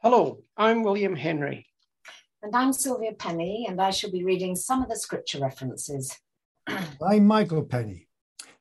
Hello, 0.00 0.44
I'm 0.56 0.84
William 0.84 1.16
Henry. 1.16 1.66
And 2.40 2.54
I'm 2.54 2.72
Sylvia 2.72 3.14
Penny, 3.14 3.66
and 3.68 3.82
I 3.82 3.90
shall 3.90 4.12
be 4.12 4.22
reading 4.22 4.54
some 4.54 4.80
of 4.80 4.88
the 4.88 4.94
scripture 4.94 5.40
references. 5.40 6.16
I'm 7.04 7.26
Michael 7.26 7.64
Penny. 7.64 8.06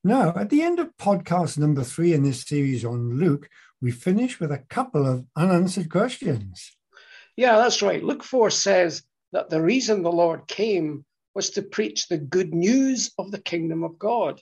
Now, 0.03 0.33
at 0.35 0.49
the 0.49 0.63
end 0.63 0.79
of 0.79 0.97
podcast 0.97 1.59
number 1.59 1.83
three 1.83 2.13
in 2.13 2.23
this 2.23 2.41
series 2.41 2.83
on 2.83 3.19
Luke, 3.19 3.49
we 3.79 3.91
finish 3.91 4.39
with 4.39 4.51
a 4.51 4.63
couple 4.67 5.05
of 5.05 5.25
unanswered 5.35 5.91
questions. 5.91 6.75
Yeah, 7.35 7.57
that's 7.57 7.83
right. 7.83 8.03
Luke 8.03 8.23
4 8.23 8.49
says 8.49 9.03
that 9.31 9.51
the 9.51 9.61
reason 9.61 10.01
the 10.01 10.11
Lord 10.11 10.47
came 10.47 11.05
was 11.35 11.51
to 11.51 11.61
preach 11.61 12.07
the 12.07 12.17
good 12.17 12.51
news 12.51 13.11
of 13.19 13.29
the 13.29 13.39
kingdom 13.39 13.83
of 13.83 13.99
God. 13.99 14.41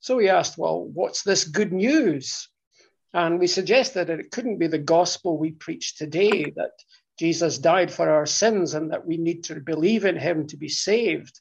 So 0.00 0.16
we 0.16 0.30
asked, 0.30 0.56
well, 0.56 0.86
what's 0.86 1.22
this 1.22 1.44
good 1.44 1.70
news? 1.70 2.48
And 3.14 3.38
we 3.38 3.46
suggested 3.46 4.06
that 4.06 4.20
it 4.20 4.30
couldn't 4.30 4.58
be 4.58 4.68
the 4.68 4.78
gospel 4.78 5.36
we 5.36 5.52
preach 5.52 5.96
today, 5.96 6.44
that 6.56 6.72
Jesus 7.18 7.58
died 7.58 7.92
for 7.92 8.08
our 8.08 8.26
sins 8.26 8.74
and 8.74 8.90
that 8.90 9.06
we 9.06 9.16
need 9.16 9.44
to 9.44 9.60
believe 9.60 10.04
in 10.04 10.16
him 10.16 10.46
to 10.48 10.56
be 10.56 10.68
saved. 10.68 11.40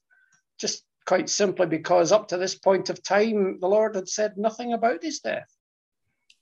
Just 0.60 0.84
quite 1.06 1.30
simply 1.30 1.66
because 1.66 2.12
up 2.12 2.28
to 2.28 2.38
this 2.38 2.56
point 2.56 2.90
of 2.90 3.02
time, 3.02 3.60
the 3.60 3.68
Lord 3.68 3.96
had 3.96 4.10
said 4.10 4.38
nothing 4.38 4.74
about 4.74 5.04
his 5.04 5.20
death. 5.20 5.50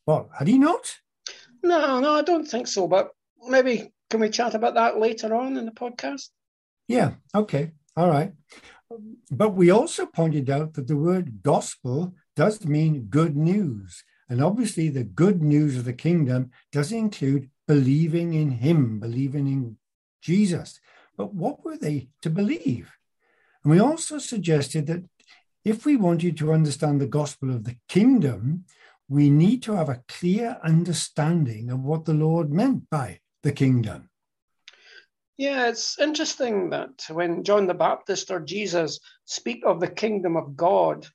Well, 0.05 0.29
had 0.37 0.47
he 0.47 0.57
not? 0.57 0.95
No, 1.61 1.99
no, 1.99 2.13
I 2.15 2.21
don't 2.23 2.47
think 2.47 2.67
so. 2.67 2.87
But 2.87 3.11
maybe 3.47 3.91
can 4.09 4.19
we 4.19 4.29
chat 4.29 4.55
about 4.55 4.73
that 4.73 4.99
later 4.99 5.35
on 5.35 5.57
in 5.57 5.65
the 5.65 5.71
podcast? 5.71 6.29
Yeah, 6.87 7.13
okay, 7.35 7.71
all 7.95 8.09
right. 8.09 8.33
But 9.29 9.49
we 9.49 9.69
also 9.69 10.07
pointed 10.07 10.49
out 10.49 10.73
that 10.73 10.87
the 10.87 10.97
word 10.97 11.43
gospel 11.43 12.15
does 12.35 12.65
mean 12.65 13.07
good 13.09 13.37
news. 13.37 14.03
And 14.29 14.43
obviously, 14.43 14.89
the 14.89 15.03
good 15.03 15.41
news 15.41 15.75
of 15.75 15.85
the 15.85 15.93
kingdom 15.93 16.51
does 16.71 16.91
include 16.91 17.49
believing 17.67 18.33
in 18.33 18.51
Him, 18.51 18.99
believing 18.99 19.47
in 19.47 19.77
Jesus. 20.21 20.79
But 21.17 21.33
what 21.33 21.65
were 21.65 21.77
they 21.77 22.09
to 22.21 22.29
believe? 22.29 22.91
And 23.63 23.71
we 23.71 23.79
also 23.79 24.19
suggested 24.19 24.87
that 24.87 25.03
if 25.65 25.85
we 25.85 25.97
wanted 25.97 26.37
to 26.37 26.53
understand 26.53 27.01
the 27.01 27.07
gospel 27.07 27.49
of 27.49 27.65
the 27.65 27.75
kingdom, 27.87 28.65
we 29.09 29.29
need 29.29 29.63
to 29.63 29.73
have 29.73 29.89
a 29.89 30.03
clear 30.07 30.57
understanding 30.63 31.69
of 31.71 31.83
what 31.83 32.05
the 32.05 32.13
Lord 32.13 32.51
meant 32.51 32.89
by 32.89 33.19
the 33.43 33.51
kingdom. 33.51 34.09
Yeah, 35.37 35.69
it's 35.69 35.97
interesting 35.97 36.69
that 36.71 37.05
when 37.09 37.43
John 37.43 37.65
the 37.65 37.73
Baptist 37.73 38.29
or 38.29 38.39
Jesus 38.41 38.99
speak 39.25 39.63
of 39.65 39.79
the 39.79 39.87
kingdom 39.87 40.35
of 40.35 40.55
God, 40.55 41.07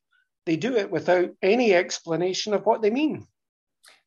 they 0.47 0.56
do 0.56 0.77
it 0.77 0.91
without 0.91 1.31
any 1.42 1.75
explanation 1.75 2.55
of 2.55 2.67
what 2.67 2.83
they 2.83 2.91
mean. 2.91 3.27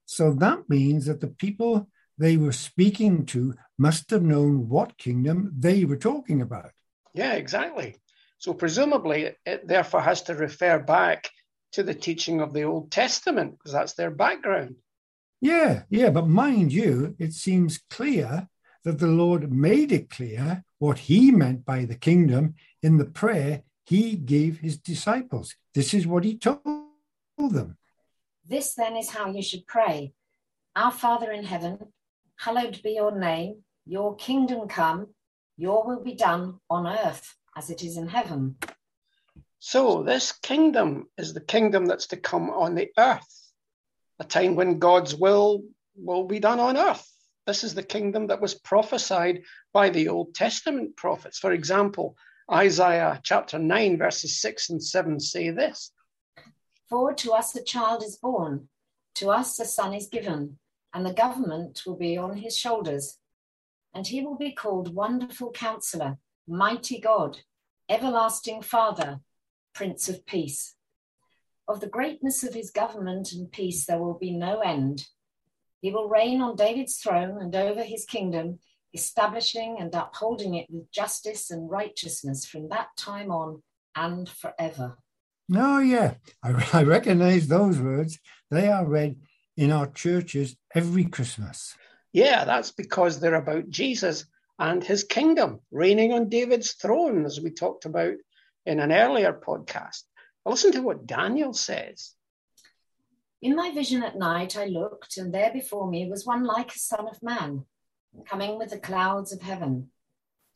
So 0.06 0.34
that 0.34 0.70
means 0.70 1.06
that 1.06 1.22
the 1.22 1.28
people 1.28 1.90
they 2.18 2.38
were 2.38 2.52
speaking 2.52 3.26
to 3.28 3.56
must 3.78 4.10
have 4.10 4.24
known 4.24 4.70
what 4.70 4.98
kingdom 4.98 5.54
they 5.58 5.86
were 5.86 5.98
talking 5.98 6.42
about. 6.42 6.72
Yeah, 7.14 7.34
exactly. 7.34 7.98
So 8.40 8.54
presumably 8.54 9.36
it 9.46 9.68
therefore 9.68 10.02
has 10.02 10.24
to 10.24 10.36
refer 10.36 10.80
back 10.80 11.30
to 11.74 11.84
the 11.84 11.94
teaching 11.94 12.42
of 12.42 12.54
the 12.54 12.64
Old 12.64 12.92
Testament 12.92 13.58
because 13.58 13.74
that's 13.74 13.94
their 13.94 14.12
background. 14.12 14.76
Yeah, 15.42 15.84
yeah, 15.90 16.10
but 16.10 16.28
mind 16.28 16.74
you, 16.74 17.16
it 17.20 17.34
seems 17.34 17.80
clear 17.90 18.48
that 18.84 19.00
the 19.00 19.08
Lord 19.08 19.52
made 19.52 19.92
it 19.92 20.10
clear 20.10 20.64
what 20.80 21.00
he 21.00 21.32
meant 21.32 21.66
by 21.66 21.86
the 21.86 21.96
kingdom 21.96 22.56
in 22.82 22.98
the 22.98 23.06
prayer 23.06 23.64
he 23.86 24.16
gave 24.16 24.60
his 24.60 24.78
disciples. 24.78 25.56
This 25.78 25.94
is 25.94 26.08
what 26.08 26.24
he 26.24 26.36
told 26.36 26.64
them. 27.38 27.78
This 28.44 28.74
then 28.74 28.96
is 28.96 29.12
how 29.12 29.30
you 29.30 29.44
should 29.44 29.68
pray 29.68 30.12
Our 30.76 30.90
Father 30.90 31.32
in 31.32 31.44
heaven, 31.44 31.94
hallowed 32.36 32.82
be 32.82 32.94
your 32.94 33.16
name, 33.16 33.62
your 33.86 34.16
kingdom 34.16 34.68
come, 34.68 35.10
your 35.56 35.86
will 35.86 36.04
be 36.04 36.16
done 36.16 36.60
on 36.68 36.88
earth 36.88 37.36
as 37.56 37.70
it 37.70 37.84
is 37.84 37.96
in 37.96 38.08
heaven. 38.08 38.56
So, 39.60 40.02
this 40.02 40.32
kingdom 40.32 41.10
is 41.16 41.36
the 41.36 41.42
kingdom 41.42 41.86
that's 41.86 42.08
to 42.08 42.18
come 42.18 42.50
on 42.50 42.74
the 42.74 42.90
earth, 42.98 43.52
a 44.18 44.24
time 44.24 44.56
when 44.56 44.80
God's 44.80 45.14
will 45.14 45.62
will 45.96 46.24
be 46.24 46.40
done 46.40 46.60
on 46.60 46.76
earth. 46.76 47.08
This 47.46 47.64
is 47.64 47.76
the 47.76 47.84
kingdom 47.84 48.26
that 48.28 48.42
was 48.42 48.56
prophesied 48.56 49.44
by 49.74 49.92
the 49.92 50.10
Old 50.10 50.34
Testament 50.34 50.98
prophets. 50.98 51.38
For 51.38 51.52
example, 51.52 52.18
Isaiah 52.50 53.20
chapter 53.24 53.60
9, 53.60 53.98
verses 53.98 54.40
6 54.40 54.70
and 54.70 54.82
7 54.82 55.20
say 55.20 55.50
this 55.50 55.92
For 56.90 57.14
to 57.14 57.34
us 57.34 57.54
a 57.58 57.64
child 57.64 58.04
is 58.04 58.16
born, 58.16 58.70
to 59.16 59.32
us 59.32 59.60
a 59.60 59.66
son 59.66 59.94
is 59.94 60.08
given, 60.08 60.58
and 60.94 61.06
the 61.06 61.14
government 61.14 61.82
will 61.86 61.98
be 61.98 62.18
on 62.18 62.38
his 62.38 62.58
shoulders. 62.58 63.20
And 63.94 64.08
he 64.08 64.22
will 64.22 64.38
be 64.38 64.54
called 64.54 64.96
Wonderful 64.96 65.52
Counselor, 65.52 66.20
Mighty 66.48 67.02
God, 67.02 67.40
Everlasting 67.90 68.62
Father, 68.62 69.20
Prince 69.74 70.08
of 70.08 70.26
Peace. 70.26 70.76
Of 71.68 71.82
the 71.82 71.88
greatness 71.88 72.46
of 72.46 72.54
his 72.54 72.72
government 72.72 73.34
and 73.34 73.52
peace 73.52 73.86
there 73.86 74.00
will 74.00 74.18
be 74.18 74.32
no 74.32 74.62
end. 74.62 75.06
He 75.82 75.92
will 75.92 76.08
reign 76.08 76.42
on 76.42 76.56
David's 76.56 76.98
throne 76.98 77.42
and 77.42 77.54
over 77.54 77.84
his 77.84 78.06
kingdom, 78.06 78.60
establishing 78.98 79.78
and 79.80 79.94
upholding 79.94 80.56
it 80.56 80.68
with 80.70 80.92
justice 80.92 81.52
and 81.52 81.70
righteousness 81.70 82.46
from 82.46 82.70
that 82.70 82.88
time 82.98 83.32
on 83.32 83.62
and 83.96 84.28
forever. 84.28 84.98
Oh, 85.56 85.80
yeah, 85.80 86.16
I, 86.44 86.68
I 86.80 86.84
recognize 86.84 87.48
those 87.48 87.80
words. 87.80 88.20
They 88.50 88.68
are 88.70 88.86
read 88.86 89.18
in 89.56 89.72
our 89.72 89.88
churches 89.88 90.56
every 90.74 91.06
Christmas. 91.06 91.76
Yeah, 92.12 92.46
that's 92.46 92.72
because 92.72 93.20
they're 93.20 93.36
about 93.36 93.70
Jesus 93.70 94.26
and 94.58 94.84
his 94.84 95.04
kingdom 95.04 95.60
reigning 95.72 96.14
on 96.14 96.30
David's 96.30 96.74
throne, 96.74 97.26
as 97.26 97.40
we 97.40 97.52
talked 97.52 97.86
about 97.86 98.16
in 98.66 98.80
an 98.80 98.92
earlier 98.92 99.34
podcast. 99.34 100.02
Listen 100.46 100.72
to 100.72 100.82
what 100.82 101.06
Daniel 101.06 101.54
says. 101.54 102.14
In 103.42 103.56
my 103.56 103.72
vision 103.72 104.02
at 104.02 104.18
night, 104.18 104.58
I 104.58 104.66
looked, 104.66 105.18
and 105.18 105.32
there 105.32 105.52
before 105.54 105.88
me 105.88 106.10
was 106.10 106.26
one 106.26 106.44
like 106.44 106.74
a 106.74 106.80
son 106.80 107.08
of 107.08 107.22
man, 107.22 107.66
coming 108.28 108.58
with 108.58 108.70
the 108.70 108.80
clouds 108.80 109.32
of 109.32 109.42
heaven. 109.42 109.90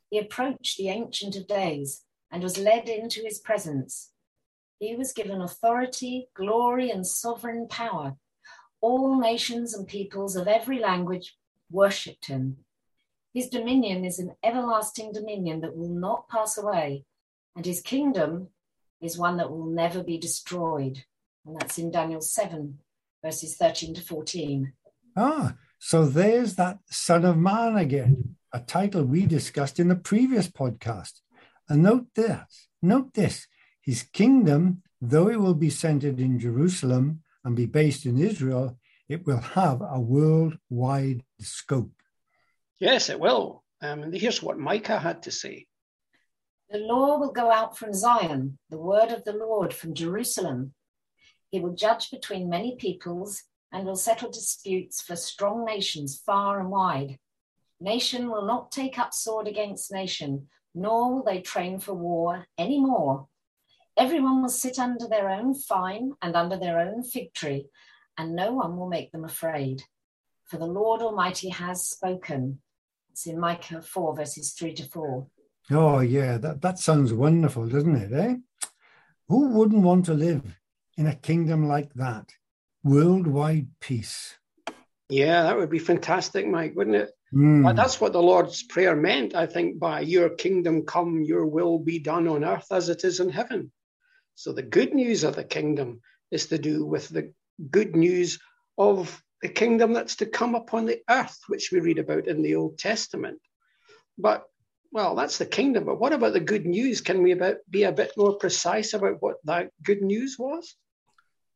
He 0.09 0.19
approached 0.19 0.77
the 0.77 0.89
Ancient 0.89 1.35
of 1.35 1.47
Days 1.47 2.03
and 2.31 2.43
was 2.43 2.57
led 2.57 2.89
into 2.89 3.21
his 3.21 3.39
presence. 3.39 4.11
He 4.79 4.95
was 4.95 5.13
given 5.13 5.41
authority, 5.41 6.29
glory, 6.35 6.89
and 6.89 7.05
sovereign 7.05 7.67
power. 7.67 8.15
All 8.81 9.19
nations 9.19 9.73
and 9.73 9.87
peoples 9.87 10.35
of 10.35 10.47
every 10.47 10.79
language 10.79 11.37
worshipped 11.69 12.25
him. 12.25 12.57
His 13.33 13.47
dominion 13.47 14.03
is 14.03 14.19
an 14.19 14.33
everlasting 14.43 15.13
dominion 15.13 15.61
that 15.61 15.75
will 15.75 15.89
not 15.89 16.27
pass 16.29 16.57
away, 16.57 17.05
and 17.55 17.65
his 17.65 17.81
kingdom 17.81 18.49
is 19.01 19.17
one 19.17 19.37
that 19.37 19.51
will 19.51 19.65
never 19.65 20.03
be 20.03 20.17
destroyed. 20.17 21.03
And 21.45 21.55
that's 21.59 21.77
in 21.77 21.91
Daniel 21.91 22.21
7, 22.21 22.79
verses 23.23 23.55
13 23.55 23.93
to 23.95 24.01
14. 24.01 24.73
Ah, 25.15 25.55
so 25.83 26.05
there's 26.05 26.57
that 26.57 26.77
Son 26.91 27.25
of 27.25 27.37
Man 27.37 27.75
again, 27.75 28.35
a 28.53 28.59
title 28.59 29.03
we 29.03 29.25
discussed 29.25 29.79
in 29.79 29.87
the 29.87 29.95
previous 29.95 30.47
podcast. 30.47 31.21
And 31.67 31.81
note 31.81 32.05
this, 32.13 32.67
note 32.83 33.15
this, 33.15 33.47
his 33.81 34.03
kingdom, 34.03 34.83
though 35.01 35.27
it 35.27 35.39
will 35.39 35.55
be 35.55 35.71
centered 35.71 36.19
in 36.19 36.37
Jerusalem 36.37 37.23
and 37.43 37.55
be 37.55 37.65
based 37.65 38.05
in 38.05 38.19
Israel, 38.19 38.77
it 39.09 39.25
will 39.25 39.39
have 39.39 39.81
a 39.81 39.99
worldwide 39.99 41.23
scope. 41.39 41.99
Yes, 42.79 43.09
it 43.09 43.19
will. 43.19 43.63
Um, 43.81 44.03
and 44.03 44.13
here's 44.13 44.43
what 44.43 44.59
Micah 44.59 44.99
had 44.99 45.23
to 45.23 45.31
say. 45.31 45.65
The 46.69 46.77
law 46.77 47.17
will 47.17 47.31
go 47.31 47.51
out 47.51 47.75
from 47.75 47.95
Zion, 47.95 48.59
the 48.69 48.77
word 48.77 49.09
of 49.09 49.23
the 49.23 49.33
Lord 49.33 49.73
from 49.73 49.95
Jerusalem. 49.95 50.75
He 51.49 51.59
will 51.59 51.73
judge 51.73 52.11
between 52.11 52.49
many 52.49 52.75
peoples 52.75 53.41
and 53.71 53.85
will 53.85 53.95
settle 53.95 54.31
disputes 54.31 55.01
for 55.01 55.15
strong 55.15 55.65
nations 55.65 56.21
far 56.25 56.59
and 56.59 56.69
wide. 56.69 57.17
Nation 57.79 58.29
will 58.29 58.45
not 58.45 58.71
take 58.71 58.99
up 58.99 59.13
sword 59.13 59.47
against 59.47 59.91
nation, 59.91 60.47
nor 60.75 61.13
will 61.13 61.23
they 61.23 61.41
train 61.41 61.79
for 61.79 61.93
war 61.93 62.45
any 62.57 62.79
more. 62.79 63.27
Everyone 63.97 64.41
will 64.41 64.49
sit 64.49 64.79
under 64.79 65.07
their 65.07 65.29
own 65.29 65.53
fine 65.53 66.13
and 66.21 66.35
under 66.35 66.57
their 66.57 66.79
own 66.79 67.03
fig 67.03 67.33
tree, 67.33 67.67
and 68.17 68.35
no 68.35 68.53
one 68.53 68.77
will 68.77 68.87
make 68.87 69.11
them 69.11 69.25
afraid. 69.25 69.83
For 70.45 70.57
the 70.57 70.65
Lord 70.65 71.01
Almighty 71.01 71.49
has 71.49 71.87
spoken. 71.87 72.61
It's 73.11 73.25
in 73.25 73.39
Micah 73.39 73.81
4, 73.81 74.15
verses 74.15 74.53
3 74.53 74.73
to 74.75 74.83
4. 74.83 75.27
Oh, 75.71 75.99
yeah, 75.99 76.37
that, 76.37 76.61
that 76.61 76.79
sounds 76.79 77.13
wonderful, 77.13 77.67
doesn't 77.67 77.95
it? 77.95 78.13
Eh? 78.13 78.35
Who 79.27 79.49
wouldn't 79.49 79.83
want 79.83 80.05
to 80.05 80.13
live 80.13 80.59
in 80.97 81.07
a 81.07 81.15
kingdom 81.15 81.67
like 81.67 81.93
that? 81.93 82.31
Worldwide 82.83 83.67
peace. 83.79 84.37
Yeah, 85.09 85.43
that 85.43 85.57
would 85.57 85.69
be 85.69 85.79
fantastic, 85.79 86.47
Mike, 86.47 86.73
wouldn't 86.75 86.95
it? 86.95 87.11
Mm. 87.33 87.63
But 87.63 87.75
that's 87.75 88.01
what 88.01 88.13
the 88.13 88.21
Lord's 88.21 88.63
Prayer 88.63 88.95
meant, 88.95 89.35
I 89.35 89.45
think, 89.45 89.79
by 89.79 90.01
your 90.01 90.29
kingdom 90.29 90.85
come, 90.85 91.23
your 91.23 91.45
will 91.45 91.79
be 91.79 91.99
done 91.99 92.27
on 92.27 92.43
earth 92.43 92.67
as 92.71 92.89
it 92.89 93.03
is 93.03 93.19
in 93.19 93.29
heaven. 93.29 93.71
So 94.35 94.53
the 94.53 94.63
good 94.63 94.93
news 94.93 95.23
of 95.23 95.35
the 95.35 95.43
kingdom 95.43 96.01
is 96.31 96.47
to 96.47 96.57
do 96.57 96.85
with 96.85 97.09
the 97.09 97.33
good 97.69 97.95
news 97.95 98.39
of 98.77 99.21
the 99.41 99.49
kingdom 99.49 99.93
that's 99.93 100.17
to 100.17 100.25
come 100.25 100.55
upon 100.55 100.85
the 100.85 101.01
earth, 101.09 101.37
which 101.47 101.71
we 101.71 101.79
read 101.79 101.99
about 101.99 102.27
in 102.27 102.41
the 102.41 102.55
Old 102.55 102.77
Testament. 102.77 103.39
But 104.17 104.45
well, 104.91 105.15
that's 105.15 105.37
the 105.37 105.45
kingdom. 105.45 105.85
But 105.85 105.99
what 105.99 106.13
about 106.13 106.33
the 106.33 106.39
good 106.39 106.65
news? 106.65 107.01
Can 107.01 107.23
we 107.23 107.31
about, 107.31 107.57
be 107.69 107.83
a 107.83 107.91
bit 107.91 108.11
more 108.17 108.35
precise 108.37 108.93
about 108.93 109.21
what 109.21 109.37
that 109.45 109.71
good 109.83 110.01
news 110.01 110.35
was? 110.37 110.75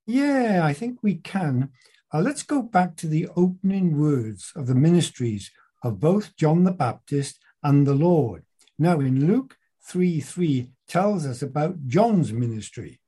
Yeah, 0.06 0.62
I 0.64 0.74
think 0.74 1.00
we 1.02 1.16
can. 1.16 1.70
Uh, 2.14 2.22
let's 2.22 2.44
go 2.44 2.62
back 2.62 2.96
to 2.98 3.08
the 3.08 3.28
opening 3.36 4.00
words 4.00 4.52
of 4.56 4.68
the 4.68 4.76
ministries 4.76 5.52
of 5.84 6.00
both 6.00 6.36
John 6.36 6.64
the 6.64 6.72
Baptist 6.72 7.40
and 7.64 7.86
the 7.86 7.96
Lord. 7.96 8.44
Now, 8.78 9.00
in 9.00 9.26
Luke 9.26 9.58
3 9.88 10.20
3 10.22 10.70
tells 10.88 11.26
us 11.26 11.42
about 11.42 11.88
John's 11.88 12.32
ministry. 12.32 13.00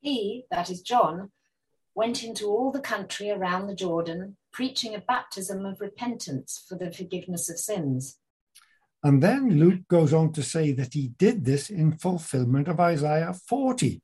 He, 0.00 0.44
that 0.50 0.70
is 0.70 0.82
John, 0.82 1.30
went 1.94 2.22
into 2.22 2.46
all 2.46 2.70
the 2.70 2.80
country 2.80 3.30
around 3.30 3.66
the 3.66 3.74
Jordan, 3.74 4.36
preaching 4.52 4.94
a 4.94 5.00
baptism 5.00 5.66
of 5.66 5.80
repentance 5.80 6.64
for 6.68 6.76
the 6.76 6.92
forgiveness 6.92 7.50
of 7.50 7.58
sins. 7.58 8.18
And 9.02 9.22
then 9.22 9.58
Luke 9.58 9.88
goes 9.88 10.12
on 10.12 10.32
to 10.32 10.42
say 10.42 10.72
that 10.72 10.94
he 10.94 11.08
did 11.08 11.44
this 11.44 11.70
in 11.70 11.98
fulfillment 11.98 12.68
of 12.68 12.78
Isaiah 12.78 13.34
40, 13.34 14.00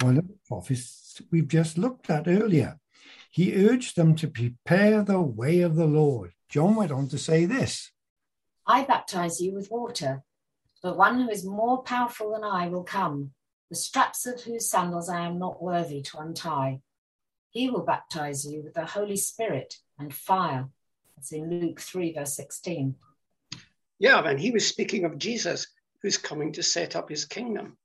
one 0.00 0.18
of 0.18 0.28
the 0.28 0.36
prophets 0.46 1.05
we've 1.30 1.48
just 1.48 1.78
looked 1.78 2.10
at 2.10 2.28
earlier. 2.28 2.78
He 3.30 3.66
urged 3.66 3.96
them 3.96 4.14
to 4.16 4.28
prepare 4.28 5.02
the 5.02 5.20
way 5.20 5.60
of 5.60 5.76
the 5.76 5.86
Lord. 5.86 6.32
John 6.48 6.74
went 6.74 6.92
on 6.92 7.08
to 7.08 7.18
say 7.18 7.44
this 7.44 7.90
I 8.66 8.84
baptize 8.84 9.40
you 9.40 9.54
with 9.54 9.70
water, 9.70 10.22
but 10.82 10.96
one 10.96 11.20
who 11.20 11.28
is 11.28 11.44
more 11.44 11.82
powerful 11.82 12.32
than 12.32 12.44
I 12.44 12.68
will 12.68 12.84
come, 12.84 13.32
the 13.70 13.76
straps 13.76 14.26
of 14.26 14.42
whose 14.42 14.70
sandals 14.70 15.08
I 15.08 15.26
am 15.26 15.38
not 15.38 15.62
worthy 15.62 16.02
to 16.02 16.18
untie. 16.18 16.80
He 17.50 17.70
will 17.70 17.84
baptize 17.84 18.44
you 18.44 18.62
with 18.62 18.74
the 18.74 18.86
Holy 18.86 19.16
Spirit 19.16 19.76
and 19.98 20.14
fire. 20.14 20.68
That's 21.16 21.32
in 21.32 21.48
Luke 21.60 21.80
3, 21.80 22.12
verse 22.12 22.34
16. 22.36 22.94
Yeah, 23.98 24.20
and 24.20 24.38
he 24.38 24.50
was 24.50 24.68
speaking 24.68 25.04
of 25.04 25.18
Jesus 25.18 25.68
who's 26.02 26.18
coming 26.18 26.52
to 26.52 26.62
set 26.62 26.96
up 26.96 27.08
his 27.08 27.24
kingdom. 27.24 27.78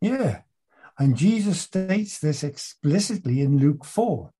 Yeah. 0.00 0.40
And 0.98 1.16
Jesus 1.16 1.60
states 1.60 2.18
this 2.18 2.42
explicitly 2.42 3.40
in 3.40 3.58
Luke 3.58 3.84
4. 3.84 4.30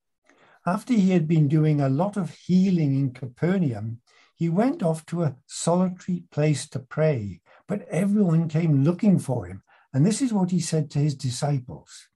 After 0.66 0.94
he 0.94 1.10
had 1.10 1.28
been 1.28 1.48
doing 1.48 1.80
a 1.80 1.88
lot 1.88 2.16
of 2.16 2.30
healing 2.30 2.94
in 2.94 3.12
Capernaum, 3.12 4.00
he 4.34 4.48
went 4.48 4.82
off 4.82 5.06
to 5.06 5.22
a 5.22 5.36
solitary 5.46 6.24
place 6.30 6.68
to 6.70 6.78
pray, 6.78 7.40
but 7.68 7.86
everyone 7.88 8.48
came 8.48 8.84
looking 8.84 9.18
for 9.18 9.46
him. 9.46 9.62
And 9.92 10.04
this 10.04 10.20
is 10.20 10.32
what 10.32 10.50
he 10.50 10.60
said 10.60 10.90
to 10.90 10.98
his 10.98 11.14
disciples 11.14 12.08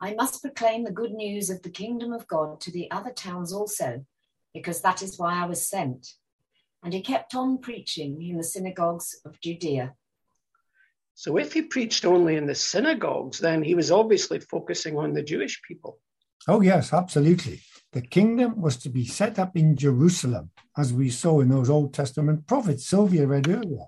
I 0.00 0.14
must 0.14 0.42
proclaim 0.42 0.84
the 0.84 0.92
good 0.92 1.12
news 1.12 1.50
of 1.50 1.62
the 1.62 1.70
kingdom 1.70 2.12
of 2.12 2.28
God 2.28 2.60
to 2.60 2.70
the 2.70 2.90
other 2.90 3.10
towns 3.10 3.52
also, 3.52 4.04
because 4.54 4.80
that 4.82 5.02
is 5.02 5.18
why 5.18 5.42
I 5.42 5.46
was 5.46 5.68
sent 5.68 6.14
and 6.82 6.92
he 6.92 7.00
kept 7.00 7.34
on 7.34 7.58
preaching 7.58 8.22
in 8.22 8.36
the 8.36 8.44
synagogues 8.44 9.20
of 9.24 9.40
Judea. 9.40 9.94
So, 11.18 11.36
if 11.36 11.52
he 11.52 11.62
preached 11.62 12.04
only 12.04 12.36
in 12.36 12.46
the 12.46 12.54
synagogues, 12.54 13.40
then 13.40 13.64
he 13.64 13.74
was 13.74 13.90
obviously 13.90 14.38
focusing 14.38 14.96
on 14.96 15.14
the 15.14 15.22
Jewish 15.24 15.60
people. 15.66 15.98
Oh, 16.46 16.60
yes, 16.60 16.92
absolutely. 16.92 17.60
The 17.90 18.02
kingdom 18.02 18.60
was 18.60 18.76
to 18.76 18.88
be 18.88 19.04
set 19.04 19.36
up 19.36 19.56
in 19.56 19.74
Jerusalem, 19.74 20.52
as 20.76 20.92
we 20.92 21.10
saw 21.10 21.40
in 21.40 21.48
those 21.48 21.70
Old 21.70 21.92
Testament 21.92 22.46
prophets 22.46 22.86
Sylvia 22.86 23.26
read 23.26 23.48
earlier. 23.48 23.86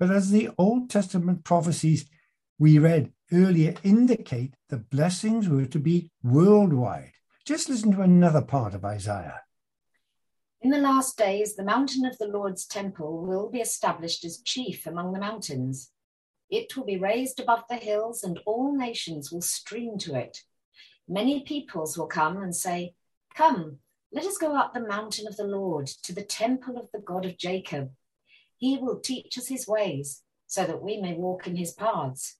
But 0.00 0.10
as 0.10 0.32
the 0.32 0.50
Old 0.58 0.90
Testament 0.90 1.44
prophecies 1.44 2.10
we 2.58 2.80
read 2.80 3.12
earlier 3.32 3.74
indicate, 3.84 4.54
the 4.68 4.78
blessings 4.78 5.48
were 5.48 5.66
to 5.66 5.78
be 5.78 6.10
worldwide. 6.24 7.12
Just 7.44 7.68
listen 7.68 7.92
to 7.92 8.00
another 8.00 8.42
part 8.42 8.74
of 8.74 8.84
Isaiah. 8.84 9.42
In 10.62 10.70
the 10.70 10.78
last 10.78 11.16
days, 11.16 11.54
the 11.54 11.62
mountain 11.62 12.04
of 12.04 12.18
the 12.18 12.26
Lord's 12.26 12.66
temple 12.66 13.24
will 13.24 13.48
be 13.50 13.60
established 13.60 14.24
as 14.24 14.42
chief 14.42 14.84
among 14.84 15.12
the 15.12 15.20
mountains. 15.20 15.92
It 16.50 16.76
will 16.76 16.84
be 16.84 16.98
raised 16.98 17.40
above 17.40 17.64
the 17.68 17.76
hills, 17.76 18.22
and 18.22 18.40
all 18.46 18.76
nations 18.76 19.32
will 19.32 19.42
stream 19.42 19.98
to 19.98 20.14
it. 20.14 20.42
Many 21.08 21.40
peoples 21.40 21.96
will 21.96 22.06
come 22.06 22.42
and 22.42 22.54
say, 22.54 22.94
Come, 23.34 23.78
let 24.12 24.24
us 24.24 24.38
go 24.38 24.56
up 24.56 24.72
the 24.72 24.80
mountain 24.80 25.26
of 25.26 25.36
the 25.36 25.46
Lord 25.46 25.86
to 26.04 26.14
the 26.14 26.24
temple 26.24 26.78
of 26.78 26.88
the 26.92 27.00
God 27.00 27.26
of 27.26 27.38
Jacob. 27.38 27.90
He 28.56 28.78
will 28.78 29.00
teach 29.00 29.36
us 29.36 29.48
his 29.48 29.66
ways, 29.66 30.22
so 30.46 30.64
that 30.64 30.82
we 30.82 31.00
may 31.00 31.14
walk 31.14 31.46
in 31.46 31.56
his 31.56 31.72
paths. 31.72 32.36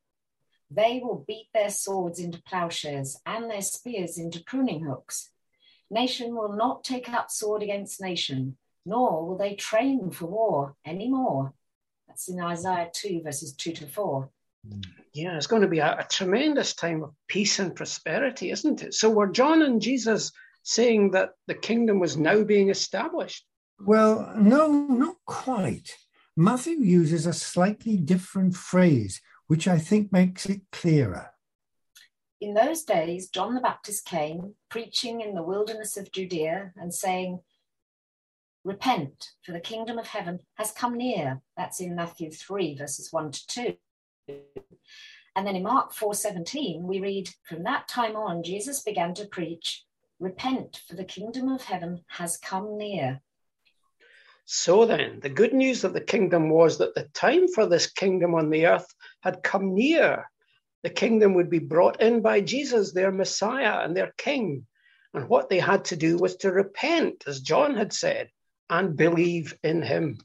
They 0.70 1.00
will 1.02 1.24
beat 1.26 1.48
their 1.52 1.70
swords 1.70 2.18
into 2.18 2.42
plowshares 2.42 3.20
and 3.26 3.50
their 3.50 3.62
spears 3.62 4.18
into 4.18 4.42
pruning 4.42 4.84
hooks. 4.84 5.30
Nation 5.90 6.34
will 6.34 6.52
not 6.52 6.82
take 6.82 7.08
up 7.08 7.30
sword 7.30 7.62
against 7.62 8.00
nation, 8.00 8.56
nor 8.84 9.26
will 9.26 9.36
they 9.36 9.54
train 9.54 10.10
for 10.10 10.26
war 10.26 10.76
anymore. 10.84 11.54
That's 12.16 12.28
in 12.28 12.40
Isaiah 12.40 12.88
2, 12.94 13.20
verses 13.24 13.52
2 13.52 13.72
to 13.72 13.86
4. 13.88 14.30
Yeah, 15.12 15.36
it's 15.36 15.46
going 15.46 15.60
to 15.60 15.68
be 15.68 15.80
a, 15.80 15.98
a 15.98 16.06
tremendous 16.10 16.72
time 16.72 17.02
of 17.02 17.12
peace 17.28 17.58
and 17.58 17.76
prosperity, 17.76 18.50
isn't 18.50 18.82
it? 18.82 18.94
So, 18.94 19.10
were 19.10 19.26
John 19.26 19.60
and 19.60 19.82
Jesus 19.82 20.32
saying 20.62 21.10
that 21.10 21.32
the 21.46 21.54
kingdom 21.54 22.00
was 22.00 22.16
now 22.16 22.42
being 22.42 22.70
established? 22.70 23.44
Well, 23.78 24.32
no, 24.34 24.72
not 24.72 25.16
quite. 25.26 25.94
Matthew 26.38 26.78
uses 26.78 27.26
a 27.26 27.34
slightly 27.34 27.98
different 27.98 28.56
phrase, 28.56 29.20
which 29.46 29.68
I 29.68 29.78
think 29.78 30.10
makes 30.10 30.46
it 30.46 30.62
clearer. 30.72 31.32
In 32.40 32.54
those 32.54 32.84
days, 32.84 33.28
John 33.28 33.54
the 33.54 33.60
Baptist 33.60 34.06
came, 34.06 34.54
preaching 34.70 35.20
in 35.20 35.34
the 35.34 35.42
wilderness 35.42 35.98
of 35.98 36.10
Judea 36.10 36.72
and 36.76 36.94
saying, 36.94 37.40
Repent, 38.66 39.30
for 39.44 39.52
the 39.52 39.60
kingdom 39.60 39.96
of 39.96 40.08
heaven 40.08 40.40
has 40.54 40.72
come 40.72 40.96
near. 40.96 41.40
That's 41.56 41.80
in 41.80 41.94
Matthew 41.94 42.32
3, 42.32 42.76
verses 42.76 43.12
1 43.12 43.30
to 43.30 43.46
2. 43.46 43.76
And 45.36 45.46
then 45.46 45.54
in 45.54 45.62
Mark 45.62 45.94
4:17, 45.94 46.82
we 46.82 46.98
read, 46.98 47.30
From 47.48 47.62
that 47.62 47.86
time 47.86 48.16
on, 48.16 48.42
Jesus 48.42 48.82
began 48.82 49.14
to 49.14 49.26
preach, 49.26 49.84
Repent, 50.18 50.80
for 50.88 50.96
the 50.96 51.04
kingdom 51.04 51.48
of 51.48 51.62
heaven 51.62 52.04
has 52.08 52.38
come 52.38 52.76
near. 52.76 53.22
So 54.46 54.84
then, 54.84 55.20
the 55.20 55.28
good 55.28 55.54
news 55.54 55.84
of 55.84 55.92
the 55.92 56.00
kingdom 56.00 56.50
was 56.50 56.78
that 56.78 56.96
the 56.96 57.04
time 57.14 57.46
for 57.46 57.66
this 57.66 57.86
kingdom 57.86 58.34
on 58.34 58.50
the 58.50 58.66
earth 58.66 58.92
had 59.22 59.44
come 59.44 59.76
near 59.76 60.28
the 60.82 60.90
kingdom 60.90 61.34
would 61.34 61.50
be 61.50 61.60
brought 61.60 62.00
in 62.02 62.20
by 62.20 62.40
Jesus, 62.40 62.92
their 62.92 63.12
Messiah 63.12 63.84
and 63.84 63.96
their 63.96 64.12
King. 64.18 64.66
And 65.14 65.28
what 65.28 65.48
they 65.48 65.60
had 65.60 65.84
to 65.86 65.96
do 65.96 66.16
was 66.16 66.36
to 66.38 66.52
repent, 66.52 67.24
as 67.28 67.40
John 67.40 67.76
had 67.76 67.92
said, 67.92 68.28
and 68.70 68.96
believe 68.96 69.54
in 69.62 69.82
him. 69.82 70.18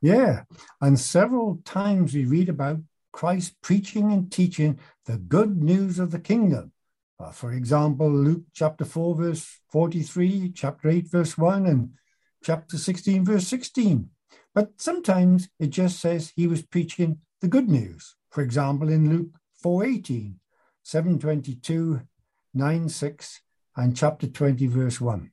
Yeah. 0.00 0.44
And 0.80 0.98
several 0.98 1.60
times 1.64 2.14
we 2.14 2.24
read 2.24 2.48
about 2.48 2.80
Christ 3.12 3.54
preaching 3.60 4.12
and 4.12 4.30
teaching 4.30 4.78
the 5.06 5.18
good 5.18 5.62
news 5.62 5.98
of 5.98 6.10
the 6.10 6.18
kingdom. 6.18 6.72
Uh, 7.18 7.30
for 7.30 7.52
example, 7.52 8.10
Luke 8.10 8.44
chapter 8.54 8.84
4, 8.84 9.14
verse 9.14 9.60
43, 9.70 10.52
chapter 10.54 10.88
8, 10.88 11.08
verse 11.08 11.36
1, 11.36 11.66
and 11.66 11.90
chapter 12.42 12.78
16, 12.78 13.24
verse 13.24 13.46
16. 13.46 14.08
But 14.54 14.72
sometimes 14.78 15.48
it 15.58 15.68
just 15.68 16.00
says 16.00 16.32
he 16.34 16.46
was 16.46 16.62
preaching 16.62 17.18
the 17.40 17.48
good 17.48 17.68
news. 17.68 18.16
For 18.30 18.42
example, 18.42 18.88
in 18.88 19.10
Luke 19.10 19.34
418, 19.62 20.40
722, 20.82 22.00
96, 22.54 23.40
and 23.76 23.96
chapter 23.96 24.26
20, 24.26 24.66
verse 24.66 25.00
1. 25.00 25.30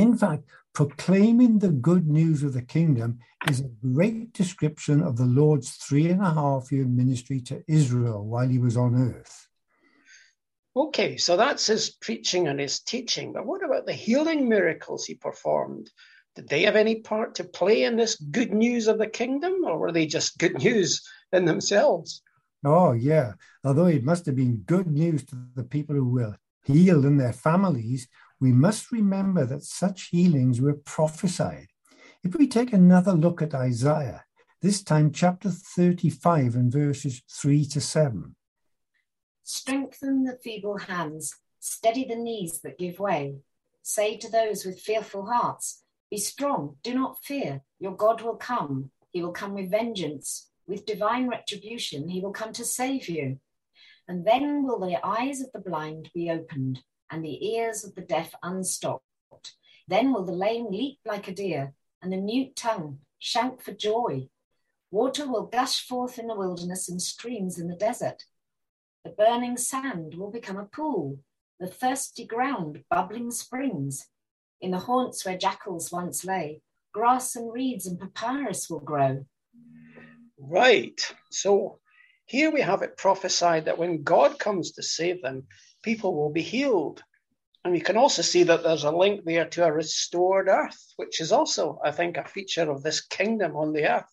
In 0.00 0.16
fact, 0.16 0.44
proclaiming 0.72 1.58
the 1.58 1.68
good 1.68 2.08
news 2.08 2.42
of 2.42 2.54
the 2.54 2.62
kingdom 2.62 3.18
is 3.50 3.60
a 3.60 3.68
great 3.86 4.32
description 4.32 5.02
of 5.02 5.18
the 5.18 5.26
Lord's 5.26 5.72
three 5.72 6.08
and 6.08 6.22
a 6.22 6.32
half 6.32 6.72
year 6.72 6.86
ministry 6.86 7.42
to 7.42 7.62
Israel 7.68 8.24
while 8.24 8.48
he 8.48 8.58
was 8.58 8.78
on 8.78 8.94
earth. 8.94 9.46
Okay, 10.74 11.18
so 11.18 11.36
that's 11.36 11.66
his 11.66 11.90
preaching 11.90 12.48
and 12.48 12.58
his 12.58 12.80
teaching. 12.80 13.34
But 13.34 13.44
what 13.44 13.62
about 13.62 13.84
the 13.84 13.92
healing 13.92 14.48
miracles 14.48 15.04
he 15.04 15.16
performed? 15.16 15.90
Did 16.34 16.48
they 16.48 16.62
have 16.62 16.76
any 16.76 17.00
part 17.00 17.34
to 17.34 17.44
play 17.44 17.82
in 17.82 17.96
this 17.96 18.14
good 18.14 18.54
news 18.54 18.88
of 18.88 18.96
the 18.96 19.06
kingdom, 19.06 19.66
or 19.66 19.76
were 19.76 19.92
they 19.92 20.06
just 20.06 20.38
good 20.38 20.62
news 20.64 21.06
in 21.30 21.44
themselves? 21.44 22.22
Oh, 22.64 22.92
yeah. 22.92 23.34
Although 23.64 23.86
it 23.88 24.02
must 24.02 24.24
have 24.24 24.36
been 24.36 24.64
good 24.64 24.86
news 24.86 25.26
to 25.26 25.36
the 25.54 25.64
people 25.64 25.94
who 25.94 26.08
were 26.08 26.38
healed 26.64 27.04
and 27.04 27.20
their 27.20 27.34
families, 27.34 28.08
we 28.40 28.52
must 28.52 28.90
remember 28.90 29.44
that 29.46 29.64
such 29.64 30.08
healings 30.08 30.60
were 30.60 30.74
prophesied. 30.74 31.68
If 32.24 32.34
we 32.34 32.46
take 32.46 32.72
another 32.72 33.12
look 33.12 33.42
at 33.42 33.54
Isaiah, 33.54 34.24
this 34.62 34.82
time 34.82 35.12
chapter 35.12 35.50
35 35.50 36.54
and 36.54 36.72
verses 36.72 37.22
3 37.30 37.64
to 37.66 37.80
7. 37.80 38.34
Strengthen 39.42 40.24
the 40.24 40.38
feeble 40.42 40.78
hands, 40.78 41.34
steady 41.58 42.04
the 42.04 42.16
knees 42.16 42.60
that 42.62 42.78
give 42.78 42.98
way. 42.98 43.36
Say 43.82 44.16
to 44.18 44.30
those 44.30 44.64
with 44.64 44.80
fearful 44.80 45.26
hearts, 45.26 45.82
Be 46.10 46.18
strong, 46.18 46.76
do 46.82 46.94
not 46.94 47.22
fear, 47.22 47.62
your 47.78 47.96
God 47.96 48.22
will 48.22 48.36
come. 48.36 48.90
He 49.12 49.22
will 49.22 49.32
come 49.32 49.54
with 49.54 49.70
vengeance 49.70 50.50
with 50.70 50.86
divine 50.86 51.28
retribution, 51.28 52.08
he 52.08 52.20
will 52.20 52.32
come 52.32 52.52
to 52.52 52.64
save 52.64 53.08
you. 53.08 53.38
And 54.06 54.24
then 54.24 54.62
will 54.62 54.78
the 54.78 55.04
eyes 55.04 55.40
of 55.40 55.50
the 55.52 55.58
blind 55.58 56.10
be 56.14 56.30
opened 56.30 56.80
and 57.10 57.24
the 57.24 57.54
ears 57.54 57.84
of 57.84 57.94
the 57.94 58.02
deaf 58.02 58.34
unstopped. 58.42 59.04
Then 59.88 60.12
will 60.12 60.24
the 60.24 60.32
lame 60.32 60.70
leap 60.70 60.98
like 61.04 61.28
a 61.28 61.34
deer, 61.34 61.74
and 62.02 62.12
the 62.12 62.16
mute 62.16 62.54
tongue 62.56 63.00
shout 63.18 63.62
for 63.62 63.72
joy. 63.72 64.28
Water 64.90 65.26
will 65.26 65.46
gush 65.46 65.86
forth 65.86 66.18
in 66.18 66.26
the 66.26 66.34
wilderness 66.34 66.88
and 66.88 67.00
streams 67.00 67.58
in 67.58 67.68
the 67.68 67.76
desert. 67.76 68.24
The 69.04 69.10
burning 69.10 69.56
sand 69.56 70.14
will 70.14 70.30
become 70.30 70.58
a 70.58 70.64
pool, 70.64 71.18
the 71.58 71.66
thirsty 71.66 72.26
ground 72.26 72.84
bubbling 72.90 73.30
springs. 73.30 74.06
In 74.60 74.72
the 74.72 74.78
haunts 74.78 75.24
where 75.24 75.38
jackals 75.38 75.90
once 75.90 76.24
lay, 76.24 76.62
grass 76.92 77.36
and 77.36 77.52
reeds 77.52 77.86
and 77.86 77.98
papyrus 77.98 78.68
will 78.68 78.80
grow. 78.80 79.24
Right. 80.38 81.00
So 81.30 81.78
here 82.26 82.50
we 82.50 82.60
have 82.60 82.82
it 82.82 82.96
prophesied 82.96 83.66
that 83.66 83.78
when 83.78 84.02
God 84.02 84.38
comes 84.38 84.72
to 84.72 84.82
save 84.82 85.22
them, 85.22 85.46
people 85.82 86.14
will 86.14 86.30
be 86.30 86.42
healed. 86.42 87.02
And 87.64 87.72
we 87.72 87.80
can 87.80 87.96
also 87.96 88.22
see 88.22 88.44
that 88.44 88.62
there's 88.62 88.84
a 88.84 88.90
link 88.90 89.24
there 89.24 89.46
to 89.46 89.64
a 89.64 89.72
restored 89.72 90.48
earth, 90.48 90.94
which 90.96 91.20
is 91.20 91.30
also, 91.30 91.78
I 91.84 91.90
think, 91.90 92.16
a 92.16 92.24
feature 92.24 92.70
of 92.70 92.82
this 92.82 93.02
kingdom 93.02 93.54
on 93.56 93.72
the 93.72 93.90
earth. 93.90 94.10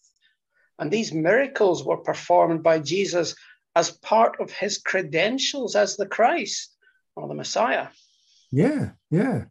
And 0.80 0.92
these 0.92 1.14
miracles 1.14 1.84
were 1.84 1.98
performed 1.98 2.62
by 2.62 2.80
Jesus 2.80 3.36
as 3.76 3.92
part 3.92 4.40
of 4.42 4.52
his 4.52 4.80
credentials 4.80 5.76
as 5.76 5.96
the 5.96 6.08
Christ 6.08 6.76
or 7.16 7.28
the 7.28 7.34
Messiah. 7.34 7.88
Yeah, 8.52 8.92
yeah. 9.10 9.46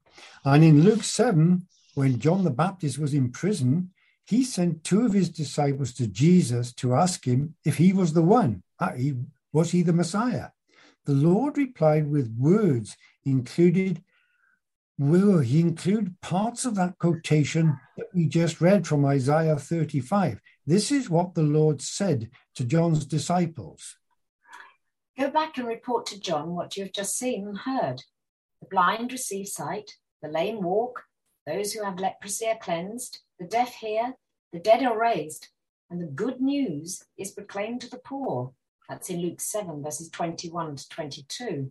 And 0.44 0.64
in 0.64 0.82
Luke 0.82 1.02
7, 1.02 1.66
when 1.94 2.18
John 2.18 2.44
the 2.44 2.50
Baptist 2.50 2.98
was 2.98 3.14
in 3.14 3.30
prison, 3.30 3.90
he 4.26 4.44
sent 4.44 4.84
two 4.84 5.06
of 5.06 5.12
his 5.12 5.30
disciples 5.30 5.92
to 5.94 6.06
Jesus 6.06 6.72
to 6.74 6.94
ask 6.94 7.24
him 7.24 7.54
if 7.64 7.76
he 7.78 7.92
was 7.92 8.12
the 8.12 8.22
one. 8.22 8.62
Uh, 8.78 8.90
i.e., 8.94 9.14
was 9.52 9.70
he 9.70 9.82
the 9.82 9.92
Messiah? 9.92 10.48
The 11.06 11.14
Lord 11.14 11.56
replied 11.56 12.10
with 12.10 12.36
words 12.36 12.96
included, 13.24 14.02
will 14.98 15.38
he 15.38 15.60
include 15.60 16.20
parts 16.20 16.64
of 16.64 16.74
that 16.74 16.98
quotation 16.98 17.78
that 17.96 18.08
we 18.12 18.26
just 18.26 18.60
read 18.60 18.88
from 18.88 19.04
Isaiah 19.04 19.56
35. 19.56 20.40
This 20.66 20.90
is 20.90 21.08
what 21.08 21.34
the 21.34 21.44
Lord 21.44 21.80
said 21.80 22.30
to 22.56 22.64
John's 22.64 23.06
disciples. 23.06 23.96
Go 25.16 25.30
back 25.30 25.58
and 25.58 25.68
report 25.68 26.06
to 26.06 26.20
John 26.20 26.56
what 26.56 26.76
you 26.76 26.82
have 26.82 26.92
just 26.92 27.16
seen 27.16 27.46
and 27.46 27.58
heard. 27.58 28.02
The 28.60 28.66
blind 28.68 29.12
receive 29.12 29.46
sight, 29.46 29.92
the 30.22 30.28
lame 30.28 30.60
walk, 30.60 31.04
those 31.46 31.72
who 31.72 31.84
have 31.84 32.00
leprosy 32.00 32.48
are 32.48 32.58
cleansed, 32.58 33.20
the 33.38 33.46
deaf 33.46 33.76
hear, 33.76 34.14
the 34.52 34.58
dead 34.58 34.82
are 34.82 34.98
raised, 34.98 35.48
and 35.88 36.00
the 36.00 36.06
good 36.06 36.40
news 36.40 37.04
is 37.16 37.30
proclaimed 37.30 37.82
to 37.82 37.90
the 37.90 38.00
poor. 38.04 38.52
That's 38.88 39.10
in 39.10 39.20
Luke 39.20 39.40
7, 39.40 39.82
verses 39.82 40.10
21 40.10 40.76
to 40.76 40.88
22. 40.88 41.70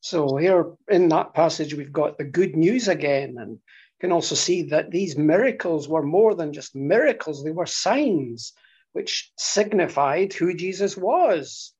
So 0.00 0.36
here 0.36 0.72
in 0.88 1.08
that 1.10 1.34
passage, 1.34 1.74
we've 1.74 1.92
got 1.92 2.18
the 2.18 2.24
good 2.24 2.56
news 2.56 2.88
again, 2.88 3.36
and 3.38 3.52
you 3.52 3.60
can 4.00 4.12
also 4.12 4.34
see 4.34 4.62
that 4.64 4.90
these 4.90 5.16
miracles 5.16 5.88
were 5.88 6.02
more 6.02 6.34
than 6.34 6.52
just 6.52 6.74
miracles, 6.74 7.44
they 7.44 7.50
were 7.50 7.66
signs 7.66 8.52
which 8.92 9.32
signified 9.38 10.32
who 10.32 10.54
Jesus 10.54 10.96
was. 10.96 11.72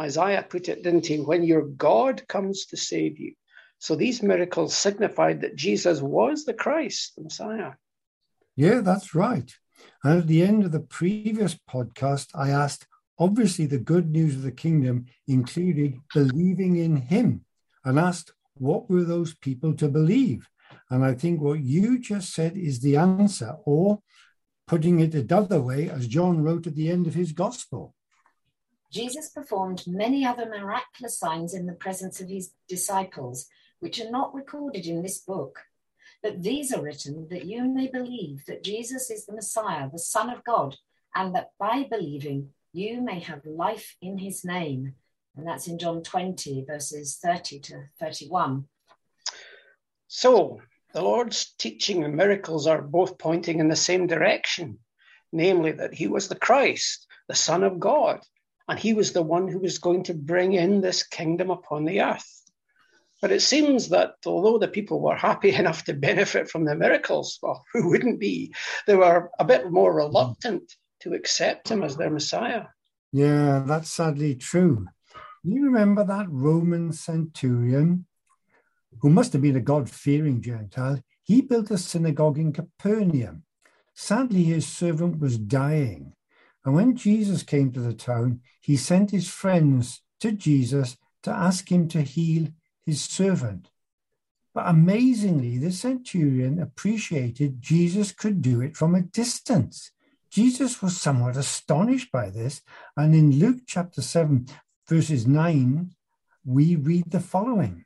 Isaiah 0.00 0.46
put 0.48 0.68
it, 0.68 0.82
didn't 0.82 1.06
he? 1.06 1.18
When 1.18 1.42
your 1.42 1.62
God 1.62 2.26
comes 2.28 2.66
to 2.66 2.76
save 2.76 3.18
you. 3.18 3.34
So 3.78 3.96
these 3.96 4.22
miracles 4.22 4.74
signified 4.74 5.40
that 5.40 5.56
Jesus 5.56 6.00
was 6.00 6.44
the 6.44 6.54
Christ, 6.54 7.14
the 7.16 7.22
Messiah. 7.22 7.72
Yeah, 8.54 8.80
that's 8.80 9.14
right. 9.14 9.52
And 10.04 10.20
at 10.20 10.26
the 10.28 10.42
end 10.42 10.64
of 10.64 10.72
the 10.72 10.80
previous 10.80 11.58
podcast, 11.68 12.28
I 12.34 12.50
asked 12.50 12.86
obviously, 13.18 13.66
the 13.66 13.78
good 13.78 14.10
news 14.10 14.36
of 14.36 14.42
the 14.42 14.52
kingdom 14.52 15.06
included 15.26 15.98
believing 16.14 16.76
in 16.76 16.96
him 16.96 17.44
and 17.84 17.98
asked, 17.98 18.32
what 18.54 18.88
were 18.88 19.04
those 19.04 19.34
people 19.34 19.74
to 19.74 19.88
believe? 19.88 20.48
And 20.90 21.04
I 21.04 21.14
think 21.14 21.40
what 21.40 21.60
you 21.60 21.98
just 21.98 22.34
said 22.34 22.56
is 22.56 22.80
the 22.80 22.96
answer, 22.96 23.56
or 23.64 24.00
putting 24.66 25.00
it 25.00 25.14
another 25.14 25.60
way, 25.60 25.88
as 25.88 26.06
John 26.06 26.42
wrote 26.42 26.66
at 26.66 26.74
the 26.74 26.90
end 26.90 27.06
of 27.06 27.14
his 27.14 27.32
gospel. 27.32 27.94
Jesus 28.90 29.30
performed 29.30 29.84
many 29.86 30.24
other 30.24 30.46
miraculous 30.46 31.18
signs 31.18 31.54
in 31.54 31.66
the 31.66 31.72
presence 31.72 32.20
of 32.20 32.28
his 32.28 32.52
disciples, 32.68 33.46
which 33.80 34.00
are 34.00 34.10
not 34.10 34.34
recorded 34.34 34.86
in 34.86 35.02
this 35.02 35.18
book. 35.18 35.60
But 36.22 36.42
these 36.42 36.72
are 36.72 36.82
written 36.82 37.26
that 37.30 37.46
you 37.46 37.64
may 37.64 37.88
believe 37.88 38.44
that 38.46 38.62
Jesus 38.62 39.10
is 39.10 39.26
the 39.26 39.32
Messiah, 39.32 39.90
the 39.90 39.98
Son 39.98 40.30
of 40.30 40.44
God, 40.44 40.76
and 41.14 41.34
that 41.34 41.52
by 41.58 41.86
believing 41.90 42.50
you 42.72 43.02
may 43.02 43.20
have 43.20 43.44
life 43.44 43.96
in 44.00 44.18
his 44.18 44.44
name. 44.44 44.94
And 45.36 45.46
that's 45.46 45.66
in 45.66 45.78
John 45.78 46.02
20, 46.02 46.64
verses 46.66 47.18
30 47.22 47.60
to 47.60 47.84
31. 48.00 48.66
So 50.08 50.60
the 50.92 51.02
Lord's 51.02 51.54
teaching 51.58 52.04
and 52.04 52.16
miracles 52.16 52.66
are 52.66 52.82
both 52.82 53.18
pointing 53.18 53.60
in 53.60 53.68
the 53.68 53.76
same 53.76 54.06
direction, 54.06 54.78
namely 55.32 55.72
that 55.72 55.94
he 55.94 56.06
was 56.06 56.28
the 56.28 56.36
Christ, 56.36 57.06
the 57.28 57.34
Son 57.34 57.62
of 57.62 57.80
God, 57.80 58.20
and 58.68 58.78
he 58.78 58.92
was 58.92 59.12
the 59.12 59.22
one 59.22 59.48
who 59.48 59.58
was 59.58 59.78
going 59.78 60.04
to 60.04 60.14
bring 60.14 60.52
in 60.52 60.80
this 60.80 61.02
kingdom 61.02 61.50
upon 61.50 61.84
the 61.84 62.02
earth. 62.02 62.42
But 63.22 63.32
it 63.32 63.40
seems 63.40 63.90
that 63.90 64.14
although 64.26 64.58
the 64.58 64.68
people 64.68 65.00
were 65.00 65.16
happy 65.16 65.54
enough 65.54 65.84
to 65.84 65.94
benefit 65.94 66.50
from 66.50 66.64
the 66.64 66.74
miracles, 66.74 67.38
well, 67.42 67.64
who 67.72 67.88
wouldn't 67.88 68.20
be? 68.20 68.54
They 68.86 68.96
were 68.96 69.30
a 69.38 69.44
bit 69.44 69.70
more 69.70 69.94
reluctant 69.94 70.74
to 71.02 71.14
accept 71.14 71.70
him 71.70 71.82
as 71.82 71.96
their 71.96 72.10
Messiah. 72.10 72.64
Yeah, 73.12 73.62
that's 73.66 73.90
sadly 73.90 74.34
true. 74.34 74.86
You 75.44 75.64
remember 75.64 76.04
that 76.04 76.26
Roman 76.30 76.92
centurion 76.92 78.06
who 79.00 79.10
must 79.10 79.32
have 79.32 79.42
been 79.42 79.56
a 79.56 79.60
God 79.60 79.90
fearing 79.90 80.40
Gentile? 80.40 81.02
He 81.24 81.40
built 81.40 81.70
a 81.70 81.78
synagogue 81.78 82.38
in 82.38 82.52
Capernaum. 82.52 83.44
Sadly, 83.94 84.44
his 84.44 84.66
servant 84.66 85.20
was 85.20 85.38
dying. 85.38 86.14
And 86.64 86.74
when 86.74 86.96
Jesus 86.96 87.42
came 87.42 87.72
to 87.72 87.80
the 87.80 87.94
town, 87.94 88.40
he 88.60 88.76
sent 88.76 89.10
his 89.10 89.28
friends 89.28 90.02
to 90.20 90.32
Jesus 90.32 90.96
to 91.24 91.30
ask 91.30 91.70
him 91.70 91.88
to 91.88 92.02
heal 92.02 92.48
his 92.86 93.02
servant. 93.02 93.70
But 94.54 94.68
amazingly, 94.68 95.58
the 95.58 95.72
centurion 95.72 96.60
appreciated 96.60 97.62
Jesus 97.62 98.12
could 98.12 98.42
do 98.42 98.60
it 98.60 98.76
from 98.76 98.94
a 98.94 99.02
distance. 99.02 99.90
Jesus 100.32 100.80
was 100.80 100.98
somewhat 100.98 101.36
astonished 101.36 102.10
by 102.10 102.30
this. 102.30 102.62
And 102.96 103.14
in 103.14 103.38
Luke 103.38 103.60
chapter 103.66 104.00
7, 104.00 104.46
verses 104.88 105.26
9, 105.26 105.90
we 106.46 106.74
read 106.74 107.10
the 107.10 107.20
following 107.20 107.84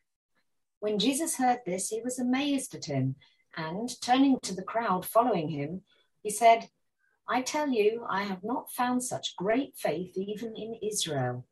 When 0.79 1.01
Jesus 1.01 1.37
heard 1.37 1.59
this, 1.67 1.89
he 1.89 2.01
was 2.05 2.21
amazed 2.21 2.77
at 2.77 2.85
him. 2.85 3.17
And 3.57 3.91
turning 4.01 4.39
to 4.43 4.55
the 4.55 4.63
crowd 4.63 5.05
following 5.05 5.49
him, 5.49 5.83
he 6.23 6.31
said, 6.31 6.69
I 7.29 7.43
tell 7.43 7.69
you, 7.69 8.07
I 8.09 8.23
have 8.23 8.45
not 8.45 8.71
found 8.71 9.03
such 9.03 9.35
great 9.35 9.75
faith 9.77 10.17
even 10.17 10.55
in 10.55 10.77
Israel. 10.89 11.45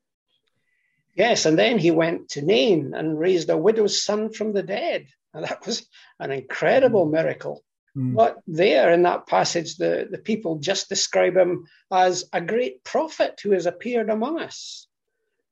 Yes, 1.17 1.45
and 1.45 1.59
then 1.59 1.79
he 1.79 1.91
went 1.91 2.29
to 2.31 2.43
Nain 2.43 2.95
and 2.95 3.19
raised 3.19 3.51
a 3.51 3.57
widow's 3.57 4.01
son 4.01 4.33
from 4.33 4.53
the 4.53 4.63
dead. 4.63 5.07
And 5.33 5.45
that 5.45 5.67
was 5.67 5.89
an 6.21 6.31
incredible 6.31 7.07
mm. 7.07 7.13
miracle. 7.13 7.65
Mm. 7.97 8.15
But 8.15 8.39
there 8.47 8.93
in 8.93 9.03
that 9.03 9.27
passage, 9.27 9.77
the, 9.77 10.09
the 10.11 10.19
people 10.19 10.59
just 10.59 10.89
describe 10.89 11.37
him 11.37 11.67
as 11.93 12.29
a 12.33 12.41
great 12.41 12.83
prophet 12.85 13.41
who 13.43 13.53
has 13.53 13.67
appeared 13.67 14.11
among 14.11 14.41
us. 14.41 14.89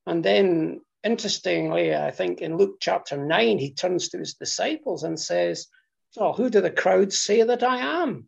And 0.06 0.24
then, 0.24 0.80
interestingly, 1.04 1.94
I 1.94 2.10
think 2.10 2.40
in 2.40 2.56
Luke 2.56 2.78
chapter 2.80 3.16
9, 3.16 3.58
he 3.58 3.72
turns 3.72 4.08
to 4.08 4.18
his 4.18 4.34
disciples 4.34 5.04
and 5.04 5.18
says, 5.18 5.68
So, 6.10 6.32
who 6.32 6.50
do 6.50 6.60
the 6.60 6.70
crowds 6.70 7.18
say 7.18 7.42
that 7.42 7.62
I 7.62 8.02
am? 8.02 8.26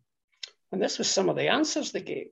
And 0.71 0.81
this 0.81 0.97
was 0.97 1.09
some 1.09 1.29
of 1.29 1.35
the 1.35 1.49
answers 1.49 1.91
they 1.91 2.01
gave. 2.01 2.31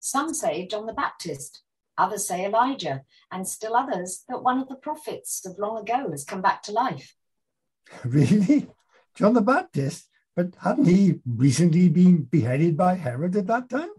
Some 0.00 0.34
say 0.34 0.66
John 0.66 0.86
the 0.86 0.92
Baptist, 0.92 1.62
others 1.96 2.26
say 2.26 2.44
Elijah, 2.44 3.02
and 3.30 3.46
still 3.48 3.74
others 3.76 4.24
that 4.28 4.42
one 4.42 4.58
of 4.58 4.68
the 4.68 4.74
prophets 4.74 5.46
of 5.46 5.58
long 5.58 5.78
ago 5.78 6.10
has 6.10 6.24
come 6.24 6.42
back 6.42 6.62
to 6.64 6.72
life. 6.72 7.14
Really? 8.04 8.66
John 9.14 9.34
the 9.34 9.42
Baptist? 9.42 10.08
But 10.36 10.54
hadn't 10.60 10.86
he 10.86 11.20
recently 11.26 11.88
been 11.88 12.22
beheaded 12.22 12.76
by 12.76 12.94
Herod 12.94 13.36
at 13.36 13.46
that 13.46 13.70
time? 13.70 13.90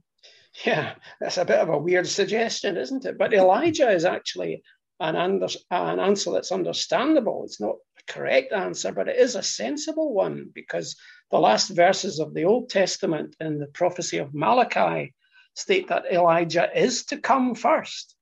Yeah, 0.65 0.95
that's 1.19 1.37
a 1.37 1.45
bit 1.45 1.59
of 1.59 1.69
a 1.69 1.77
weird 1.77 2.07
suggestion, 2.07 2.77
isn't 2.77 3.05
it? 3.05 3.17
But 3.17 3.33
Elijah 3.33 3.89
is 3.89 4.05
actually 4.05 4.63
an, 4.99 5.15
under, 5.15 5.47
an 5.71 5.99
answer 5.99 6.31
that's 6.31 6.51
understandable. 6.51 7.43
It's 7.43 7.59
not 7.59 7.75
a 7.99 8.13
correct 8.13 8.53
answer, 8.53 8.91
but 8.91 9.07
it 9.07 9.17
is 9.17 9.35
a 9.35 9.43
sensible 9.43 10.13
one 10.13 10.49
because 10.53 10.95
the 11.31 11.39
last 11.39 11.69
verses 11.69 12.19
of 12.19 12.33
the 12.33 12.45
Old 12.45 12.69
Testament 12.69 13.35
in 13.39 13.59
the 13.59 13.67
prophecy 13.67 14.17
of 14.19 14.33
Malachi 14.33 15.13
state 15.55 15.87
that 15.87 16.11
Elijah 16.11 16.69
is 16.77 17.05
to 17.05 17.17
come 17.17 17.55
first. 17.55 18.15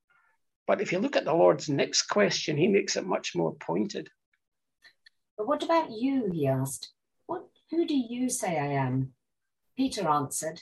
But 0.66 0.82
if 0.82 0.92
you 0.92 1.00
look 1.00 1.16
at 1.16 1.26
the 1.26 1.34
Lord's 1.34 1.68
next 1.68 2.04
question, 2.04 2.58
he 2.58 2.68
makes 2.68 2.96
it 2.96 3.06
much 3.06 3.36
more 3.36 3.54
pointed. 3.56 4.10
But 5.38 5.48
what 5.48 5.64
about 5.64 5.92
you? 5.92 6.30
He 6.32 6.48
asked. 6.48 6.93
Who 7.72 7.86
do 7.86 7.96
you 7.96 8.30
say 8.30 8.60
I 8.60 8.74
am? 8.74 9.14
Peter 9.76 10.08
answered, 10.08 10.62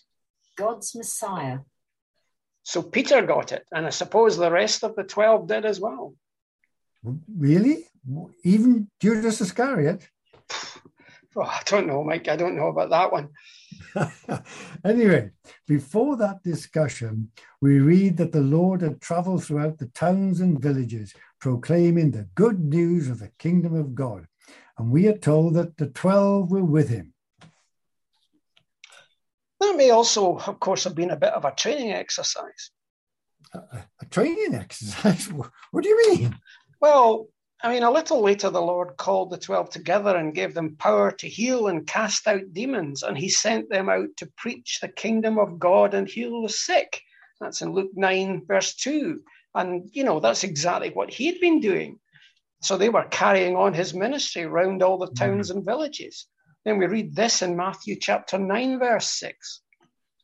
God's 0.55 0.95
Messiah. 0.95 1.59
So 2.63 2.81
Peter 2.81 3.21
got 3.23 3.51
it, 3.51 3.65
and 3.71 3.85
I 3.85 3.89
suppose 3.89 4.37
the 4.37 4.51
rest 4.51 4.83
of 4.83 4.95
the 4.95 5.03
12 5.03 5.47
did 5.47 5.65
as 5.65 5.79
well. 5.79 6.13
Really? 7.03 7.87
Even 8.43 8.89
Judas 8.99 9.41
Iscariot? 9.41 10.07
Oh, 11.33 11.43
I 11.43 11.61
don't 11.65 11.87
know, 11.87 12.03
Mike. 12.03 12.27
I 12.27 12.35
don't 12.35 12.57
know 12.57 12.67
about 12.67 12.89
that 12.89 13.09
one. 13.09 13.29
anyway, 14.85 15.29
before 15.65 16.17
that 16.17 16.43
discussion, 16.43 17.31
we 17.61 17.79
read 17.79 18.17
that 18.17 18.33
the 18.33 18.41
Lord 18.41 18.81
had 18.81 18.99
traveled 18.99 19.45
throughout 19.45 19.77
the 19.77 19.85
towns 19.87 20.41
and 20.41 20.61
villages, 20.61 21.13
proclaiming 21.39 22.11
the 22.11 22.27
good 22.35 22.59
news 22.59 23.09
of 23.09 23.19
the 23.19 23.31
kingdom 23.39 23.75
of 23.75 23.95
God. 23.95 24.27
And 24.81 24.89
we 24.89 25.07
are 25.07 25.17
told 25.17 25.53
that 25.53 25.77
the 25.77 25.85
12 25.85 26.49
were 26.49 26.63
with 26.63 26.89
him. 26.89 27.13
That 29.59 29.75
may 29.77 29.91
also, 29.91 30.39
of 30.39 30.59
course, 30.59 30.85
have 30.85 30.95
been 30.95 31.11
a 31.11 31.15
bit 31.15 31.33
of 31.33 31.45
a 31.45 31.51
training 31.51 31.91
exercise. 31.91 32.71
A, 33.53 33.59
a 34.01 34.05
training 34.09 34.55
exercise? 34.55 35.31
What 35.71 35.83
do 35.83 35.89
you 35.89 36.09
mean? 36.09 36.35
Well, 36.81 37.27
I 37.61 37.71
mean, 37.71 37.83
a 37.83 37.91
little 37.91 38.23
later, 38.23 38.49
the 38.49 38.59
Lord 38.59 38.97
called 38.97 39.29
the 39.29 39.37
12 39.37 39.69
together 39.69 40.15
and 40.15 40.33
gave 40.33 40.55
them 40.55 40.77
power 40.77 41.11
to 41.11 41.29
heal 41.29 41.67
and 41.67 41.85
cast 41.85 42.27
out 42.27 42.51
demons. 42.51 43.03
And 43.03 43.15
he 43.15 43.29
sent 43.29 43.69
them 43.69 43.87
out 43.87 44.09
to 44.17 44.31
preach 44.35 44.79
the 44.81 44.87
kingdom 44.87 45.37
of 45.37 45.59
God 45.59 45.93
and 45.93 46.09
heal 46.09 46.41
the 46.41 46.49
sick. 46.49 46.99
That's 47.39 47.61
in 47.61 47.71
Luke 47.71 47.91
9, 47.93 48.45
verse 48.47 48.73
2. 48.77 49.21
And, 49.53 49.91
you 49.93 50.03
know, 50.03 50.19
that's 50.19 50.43
exactly 50.43 50.89
what 50.89 51.13
he'd 51.13 51.39
been 51.39 51.59
doing. 51.59 51.99
So 52.61 52.77
they 52.77 52.89
were 52.89 53.05
carrying 53.05 53.55
on 53.55 53.73
his 53.73 53.93
ministry 53.93 54.43
around 54.43 54.83
all 54.83 54.97
the 54.97 55.11
towns 55.13 55.49
mm-hmm. 55.49 55.57
and 55.57 55.65
villages. 55.65 56.27
Then 56.63 56.77
we 56.77 56.85
read 56.85 57.15
this 57.15 57.41
in 57.41 57.55
Matthew 57.55 57.97
chapter 57.99 58.37
9, 58.37 58.79
verse 58.79 59.07
6. 59.07 59.61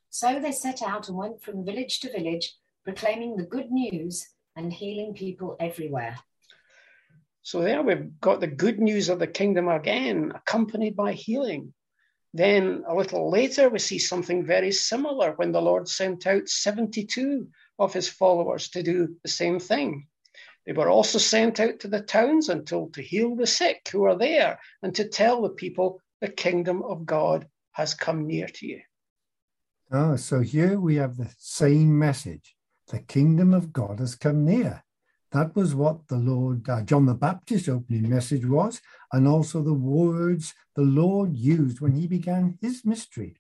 So 0.10 0.40
they 0.40 0.52
set 0.52 0.82
out 0.82 1.10
and 1.10 1.18
went 1.18 1.42
from 1.42 1.66
village 1.66 2.00
to 2.02 2.12
village, 2.12 2.56
proclaiming 2.84 3.36
the 3.36 3.46
good 3.46 3.72
news 3.72 4.26
and 4.56 4.72
healing 4.72 5.14
people 5.14 5.56
everywhere. 5.60 6.18
So 7.42 7.62
there 7.62 7.82
we've 7.82 8.20
got 8.20 8.40
the 8.40 8.48
good 8.48 8.80
news 8.80 9.10
of 9.10 9.20
the 9.20 9.28
kingdom 9.28 9.68
again, 9.68 10.32
accompanied 10.36 10.96
by 10.96 11.14
healing. 11.14 11.74
Then 12.34 12.84
a 12.88 12.94
little 12.94 13.32
later, 13.32 13.70
we 13.70 13.80
see 13.80 14.00
something 14.00 14.46
very 14.46 14.72
similar 14.72 15.32
when 15.38 15.52
the 15.52 15.62
Lord 15.62 15.88
sent 15.88 16.28
out 16.28 16.50
72 16.50 17.48
of 17.80 17.94
his 17.94 18.10
followers 18.10 18.70
to 18.70 18.84
do 18.84 19.16
the 19.24 19.30
same 19.30 19.60
thing. 19.60 20.08
They 20.68 20.74
were 20.74 20.90
also 20.90 21.18
sent 21.18 21.62
out 21.62 21.80
to 21.80 21.88
the 21.88 22.02
towns 22.02 22.50
and 22.50 22.68
told 22.68 22.94
to 22.94 23.02
heal 23.02 23.38
the 23.38 23.48
sick 23.48 23.88
who 23.90 24.04
are 24.04 24.18
there 24.18 24.60
and 24.84 24.94
to 24.96 25.08
tell 25.08 25.42
the 25.42 25.50
people 25.50 26.02
the 26.20 26.28
kingdom 26.28 26.84
of 26.84 27.06
God 27.06 27.48
has 27.72 27.94
come 27.94 28.28
near 28.28 28.48
to 28.48 28.68
you. 28.68 28.82
Oh, 29.94 30.18
so 30.18 30.42
here 30.42 30.78
we 30.78 30.96
have 30.98 31.16
the 31.16 31.34
same 31.38 31.98
message. 31.98 32.54
The 32.90 33.00
kingdom 33.00 33.54
of 33.54 33.72
God 33.72 34.00
has 34.00 34.16
come 34.16 34.44
near. 34.44 34.84
That 35.32 35.56
was 35.56 35.74
what 35.74 36.10
the 36.10 36.18
Lord, 36.18 36.68
uh, 36.68 36.82
John 36.82 37.06
the 37.06 37.14
Baptist's 37.14 37.70
opening 37.70 38.10
message 38.10 38.46
was, 38.46 38.82
and 39.14 39.26
also 39.26 39.62
the 39.62 39.74
words 39.74 40.54
the 40.76 40.82
Lord 40.82 41.38
used 41.38 41.80
when 41.80 41.94
he 41.94 42.08
began 42.08 42.58
his 42.62 42.84
mystery, 42.84 43.38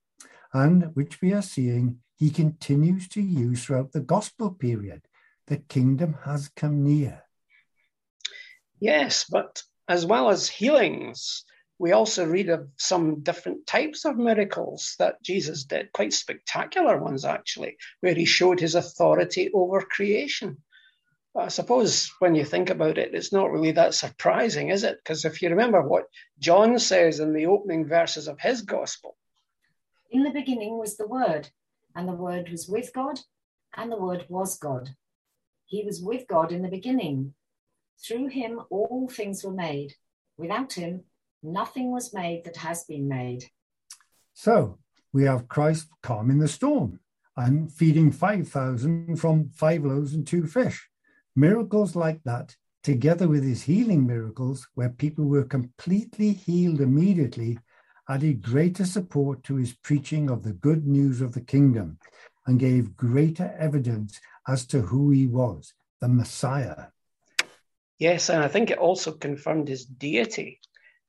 and 0.53 0.95
which 0.95 1.21
we 1.21 1.33
are 1.33 1.41
seeing 1.41 1.99
he 2.15 2.29
continues 2.29 3.09
to 3.09 3.21
use 3.21 3.65
throughout 3.65 3.91
the 3.91 3.99
gospel 3.99 4.51
period. 4.51 5.01
The 5.47 5.57
kingdom 5.57 6.17
has 6.25 6.49
come 6.49 6.83
near. 6.83 7.23
Yes, 8.79 9.25
but 9.29 9.63
as 9.87 10.05
well 10.05 10.29
as 10.29 10.49
healings, 10.49 11.45
we 11.79 11.93
also 11.93 12.25
read 12.25 12.49
of 12.49 12.69
some 12.77 13.21
different 13.21 13.65
types 13.65 14.03
of 14.03 14.17
miracles 14.17 14.95
that 14.99 15.21
Jesus 15.23 15.63
did, 15.63 15.93
quite 15.93 16.11
spectacular 16.11 17.01
ones 17.01 17.23
actually, 17.23 17.77
where 18.01 18.13
he 18.13 18.25
showed 18.25 18.59
his 18.59 18.75
authority 18.75 19.49
over 19.53 19.81
creation. 19.81 20.57
I 21.35 21.49
suppose 21.49 22.11
when 22.19 22.33
you 22.35 22.43
think 22.43 22.69
about 22.69 22.97
it, 22.97 23.13
it's 23.13 23.31
not 23.31 23.51
really 23.51 23.71
that 23.73 23.93
surprising, 23.93 24.69
is 24.69 24.83
it? 24.83 24.97
Because 24.97 25.23
if 25.23 25.41
you 25.41 25.49
remember 25.49 25.81
what 25.81 26.07
John 26.39 26.79
says 26.79 27.19
in 27.19 27.31
the 27.31 27.45
opening 27.45 27.85
verses 27.85 28.27
of 28.27 28.39
his 28.39 28.63
gospel 28.63 29.15
In 30.09 30.23
the 30.23 30.31
beginning 30.31 30.77
was 30.79 30.97
the 30.97 31.07
Word, 31.07 31.49
and 31.95 32.07
the 32.07 32.13
Word 32.13 32.49
was 32.49 32.67
with 32.67 32.91
God, 32.91 33.19
and 33.75 33.91
the 33.91 33.97
Word 33.97 34.25
was 34.29 34.57
God. 34.57 34.89
He 35.67 35.83
was 35.83 36.01
with 36.01 36.27
God 36.27 36.53
in 36.53 36.61
the 36.61 36.69
beginning. 36.69 37.33
Through 38.01 38.27
him, 38.27 38.61
all 38.69 39.09
things 39.09 39.43
were 39.43 39.51
made. 39.51 39.95
Without 40.37 40.73
him, 40.73 41.03
nothing 41.43 41.91
was 41.91 42.13
made 42.13 42.45
that 42.45 42.55
has 42.57 42.85
been 42.85 43.09
made. 43.09 43.43
So 44.33 44.79
we 45.11 45.23
have 45.23 45.49
Christ 45.49 45.89
calming 46.01 46.39
the 46.39 46.47
storm 46.47 47.01
and 47.35 47.71
feeding 47.71 48.13
5,000 48.13 49.17
from 49.17 49.49
five 49.49 49.83
loaves 49.83 50.13
and 50.13 50.25
two 50.25 50.47
fish. 50.47 50.87
Miracles 51.35 51.97
like 51.97 52.23
that, 52.23 52.55
together 52.81 53.27
with 53.27 53.43
his 53.43 53.63
healing 53.63 54.07
miracles, 54.07 54.69
where 54.75 54.89
people 54.89 55.25
were 55.25 55.43
completely 55.43 56.31
healed 56.31 56.79
immediately, 56.79 57.59
added 58.09 58.41
greater 58.41 58.85
support 58.85 59.43
to 59.43 59.57
his 59.57 59.73
preaching 59.73 60.29
of 60.29 60.43
the 60.43 60.53
good 60.53 60.87
news 60.87 61.19
of 61.19 61.33
the 61.33 61.41
kingdom 61.41 61.99
and 62.45 62.57
gave 62.57 62.95
greater 62.95 63.53
evidence 63.59 64.21
as 64.47 64.65
to 64.67 64.81
who 64.81 65.11
he 65.11 65.27
was, 65.27 65.73
the 66.01 66.07
Messiah. 66.07 66.85
Yes, 67.99 68.29
and 68.29 68.43
I 68.43 68.47
think 68.47 68.69
it 68.69 68.77
also 68.77 69.11
confirmed 69.11 69.67
his 69.67 69.85
deity. 69.85 70.59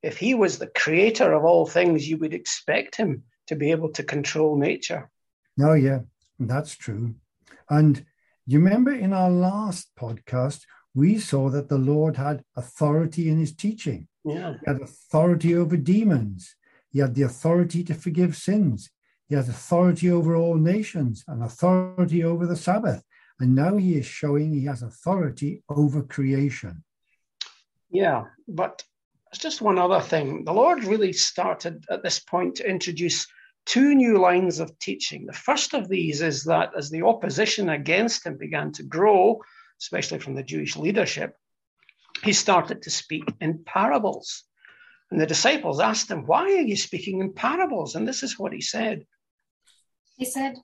If 0.03 0.19
he 0.19 0.35
was 0.35 0.59
the 0.59 0.71
creator 0.75 1.33
of 1.33 1.45
all 1.45 1.67
things, 1.67 2.09
you 2.09 2.17
would 2.19 2.35
expect 2.35 2.97
him 2.97 3.25
to 3.49 3.57
be 3.57 3.71
able 3.71 3.91
to 3.93 4.03
control 4.03 4.57
nature. 4.57 5.11
Oh, 5.61 5.75
yeah, 5.75 6.01
that's 6.39 6.77
true. 6.77 7.15
And 7.69 8.05
you 8.47 8.61
remember 8.61 8.93
in 8.93 9.13
our 9.13 9.31
last 9.31 9.91
podcast, 9.99 10.63
we 10.95 11.19
saw 11.19 11.51
that 11.51 11.69
the 11.69 11.79
Lord 11.79 12.17
had 12.17 12.43
authority 12.57 13.29
in 13.29 13.39
his 13.39 13.55
teaching. 13.55 14.09
Yeah. 14.25 14.55
He 14.55 14.71
had 14.71 14.81
authority 14.81 15.55
over 15.55 15.77
demons. 15.77 16.55
He 16.91 17.01
had 17.01 17.15
the 17.15 17.23
authority 17.23 17.85
to 17.85 17.95
forgive 17.95 18.37
sins. 18.37 18.91
He 19.29 19.35
had 19.35 19.49
authority 19.49 20.11
over 20.11 20.35
all 20.37 20.55
nations 20.55 21.25
and 21.29 21.43
authority 21.43 22.25
over 22.25 22.47
the 22.47 22.57
Sabbath. 22.57 23.03
And 23.41 23.55
now 23.55 23.77
he 23.77 23.97
is 23.97 24.07
showing 24.07 24.53
he 24.53 24.65
has 24.65 24.83
authority 24.83 25.63
over 25.69 26.03
creation. 26.03 26.83
Yeah, 27.91 28.25
but 28.47 28.83
it's 29.33 29.41
just 29.41 29.63
one 29.63 29.79
other 29.79 30.01
thing. 30.01 30.45
The 30.45 30.53
Lord 30.53 30.85
really 30.85 31.13
started 31.13 31.85
at 31.91 32.03
this 32.03 32.19
point 32.19 32.57
to 32.57 32.69
introduce 32.69 33.27
two 33.67 33.95
new 33.95 34.19
lines 34.19 34.59
of 34.59 34.77
teaching. 34.79 35.27
The 35.27 35.33
first 35.33 35.75
of 35.75 35.89
these 35.89 36.23
is 36.23 36.45
that 36.45 36.71
as 36.77 36.91
the 36.91 37.03
opposition 37.03 37.69
against 37.69 38.27
him 38.27 38.39
began 38.39 38.73
to 38.73 38.83
grow, 38.83 39.41
especially 39.81 40.19
from 40.19 40.35
the 40.35 40.43
Jewish 40.43 40.77
leadership, 40.77 41.37
he 42.25 42.33
started 42.33 42.83
to 42.83 42.91
speak 42.91 43.25
in 43.41 43.63
parables. 43.65 44.45
And 45.11 45.21
the 45.21 45.27
disciples 45.27 45.81
asked 45.81 46.11
him, 46.11 46.27
Why 46.27 46.45
are 46.45 46.67
you 46.67 46.77
speaking 46.77 47.21
in 47.21 47.33
parables? 47.33 47.95
And 47.95 48.07
this 48.07 48.23
is 48.23 48.39
what 48.39 48.53
he 48.53 48.61
said. 48.61 49.07
He 50.17 50.25
said, 50.25 50.57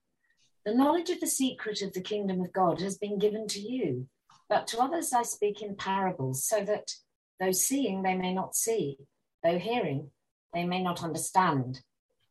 The 0.65 0.75
knowledge 0.75 1.11
of 1.11 1.21
the 1.21 1.27
secret 1.27 1.83
of 1.83 1.93
the 1.93 2.01
kingdom 2.01 2.41
of 2.41 2.53
God 2.53 2.81
has 2.81 2.97
been 2.97 3.19
given 3.19 3.47
to 3.49 3.61
you, 3.61 4.09
but 4.49 4.67
to 4.69 4.81
others 4.81 5.13
I 5.13 5.23
speak 5.23 5.63
in 5.63 5.77
parables, 5.77 6.45
so 6.45 6.65
that 6.65 6.93
though 7.39 7.53
seeing 7.53 8.03
they 8.03 8.15
may 8.15 8.33
not 8.33 8.55
see, 8.55 8.99
though 9.43 9.59
hearing 9.59 10.11
they 10.53 10.65
may 10.65 10.83
not 10.83 11.03
understand 11.03 11.81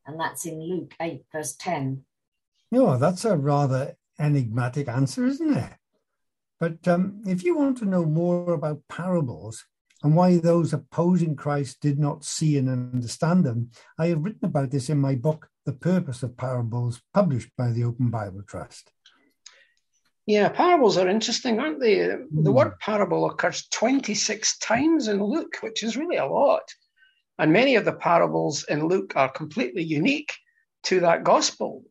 and 0.06 0.20
that's 0.20 0.46
in 0.46 0.62
Luke 0.62 0.94
8, 1.00 1.24
verse 1.32 1.56
10. 1.56 2.04
No, 2.72 2.98
that's 2.98 3.26
a 3.26 3.38
rather 3.38 3.96
enigmatic 4.20 4.88
answer, 4.88 5.26
isn't 5.26 5.56
it? 5.56 5.74
But 6.60 6.88
um, 6.88 7.24
if 7.26 7.44
you 7.44 7.58
want 7.58 7.78
to 7.80 7.86
know 7.86 8.06
more 8.06 8.54
about 8.54 8.82
parables 8.90 9.66
and 10.04 10.16
why 10.16 10.38
those 10.38 10.74
opposing 10.74 11.36
Christ 11.36 11.80
did 11.80 11.98
not 11.98 12.26
see 12.26 12.58
and 12.58 12.70
understand 12.70 13.46
them, 13.46 13.72
I 13.98 14.08
have 14.08 14.24
written 14.24 14.46
about 14.46 14.70
this 14.70 14.90
in 14.90 15.00
my 15.00 15.16
book, 15.16 15.48
The 15.66 15.72
Purpose 15.74 16.24
of 16.24 16.36
Parables, 16.36 17.02
published 17.14 17.52
by 17.58 17.72
the 17.72 17.86
Open 17.86 18.10
Bible 18.10 18.44
Trust. 18.46 18.92
Yeah, 20.26 20.50
parables 20.50 20.98
are 20.98 21.08
interesting, 21.08 21.60
aren't 21.60 21.80
they? 21.80 21.96
The 22.00 22.28
hmm. 22.30 22.54
word 22.54 22.80
parable 22.80 23.26
occurs 23.30 23.68
26 23.72 24.58
times 24.60 25.08
in 25.08 25.24
Luke, 25.24 25.58
which 25.62 25.84
is 25.84 25.98
really 25.98 26.18
a 26.18 26.26
lot. 26.26 26.64
And 27.40 27.52
many 27.52 27.76
of 27.76 27.86
the 27.86 27.94
parables 27.94 28.66
in 28.70 28.88
Luke 28.88 29.14
are 29.16 29.30
completely 29.30 29.84
unique 29.84 30.34
to 30.84 31.00
that 31.02 31.24
gospel. 31.24 31.84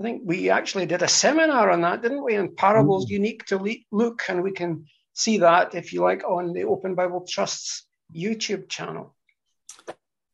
I 0.00 0.04
think 0.04 0.22
we 0.24 0.50
actually 0.50 0.86
did 0.86 1.02
a 1.02 1.08
seminar 1.08 1.70
on 1.70 1.82
that, 1.82 2.02
didn't 2.02 2.24
we? 2.24 2.34
And 2.34 2.56
parables 2.56 3.06
mm. 3.06 3.10
unique 3.10 3.44
to 3.46 3.76
Luke, 3.90 4.22
and 4.28 4.42
we 4.42 4.52
can 4.52 4.86
see 5.14 5.38
that 5.38 5.74
if 5.74 5.92
you 5.92 6.02
like 6.02 6.24
on 6.24 6.52
the 6.52 6.64
Open 6.64 6.94
Bible 6.94 7.26
Trust's 7.28 7.86
YouTube 8.14 8.68
channel. 8.68 9.14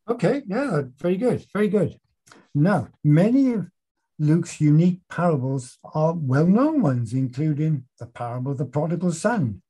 Okay, 0.08 0.42
yeah, 0.46 0.82
very 0.98 1.16
good, 1.16 1.44
very 1.52 1.68
good. 1.68 1.98
Now, 2.54 2.88
many 3.04 3.52
of 3.52 3.70
Luke's 4.18 4.60
unique 4.60 5.00
parables 5.08 5.78
are 5.94 6.14
well 6.14 6.46
known 6.46 6.82
ones, 6.82 7.12
including 7.12 7.84
the 7.98 8.06
parable 8.06 8.52
of 8.52 8.58
the 8.58 8.64
prodigal 8.64 9.12
son 9.12 9.62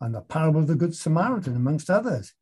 and 0.00 0.14
the 0.14 0.22
parable 0.22 0.60
of 0.60 0.68
the 0.68 0.76
Good 0.76 0.94
Samaritan, 0.94 1.56
amongst 1.56 1.90
others. 1.90 2.32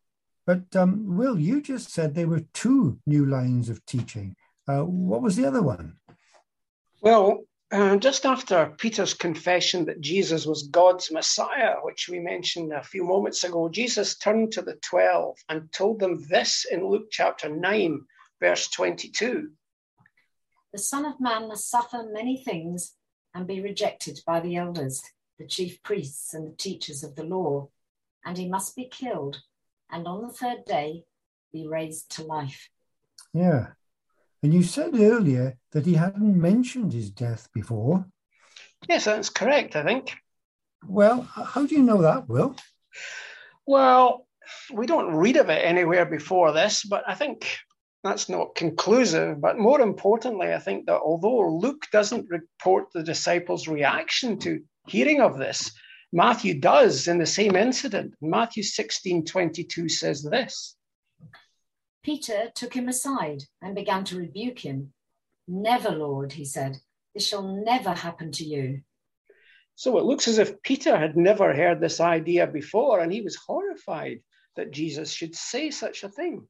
But 0.46 0.74
um, 0.76 1.16
Will, 1.16 1.38
you 1.38 1.61
just 1.61 1.90
said 1.90 2.14
there 2.14 2.28
were 2.28 2.44
two 2.54 3.00
new 3.07 3.26
lines 3.26 3.68
of 3.68 3.85
teaching. 3.87 4.37
Uh, 4.68 4.85
what 4.85 5.22
was 5.22 5.37
the 5.37 5.46
other 5.46 5.62
one? 5.62 5.96
Well, 7.00 7.40
Uh, 7.70 7.96
just 7.96 8.24
after 8.24 8.74
Peter's 8.78 9.12
confession 9.12 9.85
that 9.85 10.00
Jesus 10.00 10.46
was 10.46 10.68
God's 10.68 11.12
Messiah, 11.12 11.74
which 11.83 12.09
we 12.09 12.18
mentioned 12.18 12.72
a 12.72 12.83
few 12.83 13.04
moments 13.04 13.44
ago, 13.44 13.68
Jesus 13.68 14.16
turned 14.16 14.52
to 14.52 14.62
the 14.62 14.76
12 14.76 15.37
and 15.50 15.70
told 15.70 16.00
them 16.00 16.24
this 16.31 16.64
in 16.70 16.88
Luke 16.88 17.09
chapter 17.11 17.50
9, 17.50 18.00
verse 18.40 18.68
22. 18.68 19.50
The 20.72 20.78
Son 20.78 21.04
of 21.04 21.20
Man 21.20 21.48
must 21.48 21.68
suffer 21.68 22.09
many 22.11 22.42
things 22.42 22.94
and 23.35 23.46
be 23.46 23.61
rejected 23.61 24.20
by 24.26 24.40
the 24.40 24.57
elders, 24.57 25.02
the 25.38 25.46
chief 25.46 25.83
priests, 25.83 26.33
and 26.33 26.46
the 26.50 26.57
teachers 26.57 27.04
of 27.04 27.16
the 27.16 27.24
law, 27.24 27.68
and 28.24 28.38
he 28.38 28.48
must 28.48 28.76
be 28.76 28.88
killed, 28.88 29.42
and 29.90 30.07
on 30.07 30.22
the 30.22 30.33
third 30.33 30.64
day 30.64 31.04
be 31.52 31.66
raised 31.66 32.11
to 32.12 32.22
life. 32.22 32.70
Yeah. 33.35 33.68
And 34.42 34.55
you 34.55 34.62
said 34.62 34.94
earlier 34.94 35.57
that 35.72 35.87
he 35.87 35.94
hadn't 35.94 36.40
mentioned 36.40 36.92
his 36.92 37.11
death 37.11 37.48
before. 37.53 38.07
Yes, 38.88 39.05
that's 39.05 39.31
correct, 39.31 39.74
I 39.74 39.83
think. 39.83 40.14
Well, 40.87 41.22
how 41.22 41.66
do 41.66 41.74
you 41.74 41.83
know 41.83 42.03
that, 42.03 42.29
Will? 42.29 42.55
Well, 43.66 44.27
we 44.72 44.87
don't 44.87 45.14
read 45.14 45.37
of 45.37 45.51
it 45.51 45.64
anywhere 45.64 46.07
before 46.07 46.53
this, 46.53 46.85
but 46.85 47.03
I 47.07 47.14
think 47.14 47.59
that's 48.05 48.29
not 48.29 48.55
conclusive. 48.55 49.40
But 49.40 49.59
more 49.59 49.81
importantly, 49.81 50.55
I 50.55 50.59
think 50.59 50.87
that 50.87 51.01
although 51.01 51.51
Luke 51.59 51.87
doesn't 51.90 52.31
report 52.31 52.92
the 52.92 53.03
disciples' 53.03 53.66
reaction 53.66 54.38
to 54.40 54.62
hearing 54.87 55.20
of 55.20 55.37
this, 55.37 55.72
Matthew 56.12 56.61
does 56.61 57.09
in 57.09 57.18
the 57.18 57.27
same 57.27 57.57
incident. 57.57 58.14
Matthew 58.22 58.62
16 58.62 59.24
22 59.27 59.88
says 59.88 60.22
this 60.22 60.77
Peter 62.08 62.50
took 62.54 62.72
him 62.72 62.88
aside 62.88 63.42
and 63.60 63.74
began 63.74 64.02
to 64.02 64.16
rebuke 64.16 64.58
him. 64.58 64.94
Never, 65.46 65.90
Lord, 65.90 66.32
he 66.32 66.46
said, 66.46 66.78
this 67.14 67.28
shall 67.28 67.42
never 67.62 67.92
happen 67.92 68.32
to 68.32 68.44
you. 68.44 68.80
So 69.74 69.98
it 69.98 70.06
looks 70.06 70.26
as 70.26 70.38
if 70.38 70.62
Peter 70.62 70.96
had 70.96 71.18
never 71.18 71.52
heard 71.52 71.82
this 71.82 72.00
idea 72.00 72.46
before, 72.46 73.00
and 73.00 73.12
he 73.12 73.20
was 73.20 73.36
horrified 73.36 74.20
that 74.56 74.70
Jesus 74.70 75.12
should 75.12 75.36
say 75.36 75.70
such 75.70 76.02
a 76.02 76.08
thing. 76.08 76.48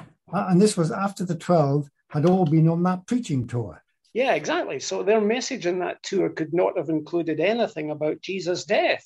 Uh, 0.00 0.46
and 0.48 0.60
this 0.60 0.76
was 0.76 0.90
after 0.90 1.24
the 1.24 1.36
12 1.36 1.88
had 2.08 2.26
all 2.26 2.44
been 2.44 2.68
on 2.68 2.82
that 2.82 3.06
preaching 3.06 3.46
tour. 3.46 3.80
Yeah, 4.12 4.34
exactly. 4.34 4.80
So 4.80 5.04
their 5.04 5.20
message 5.20 5.66
in 5.66 5.78
that 5.78 6.02
tour 6.02 6.30
could 6.30 6.52
not 6.52 6.76
have 6.78 6.88
included 6.88 7.38
anything 7.38 7.92
about 7.92 8.22
Jesus' 8.22 8.64
death. 8.64 9.04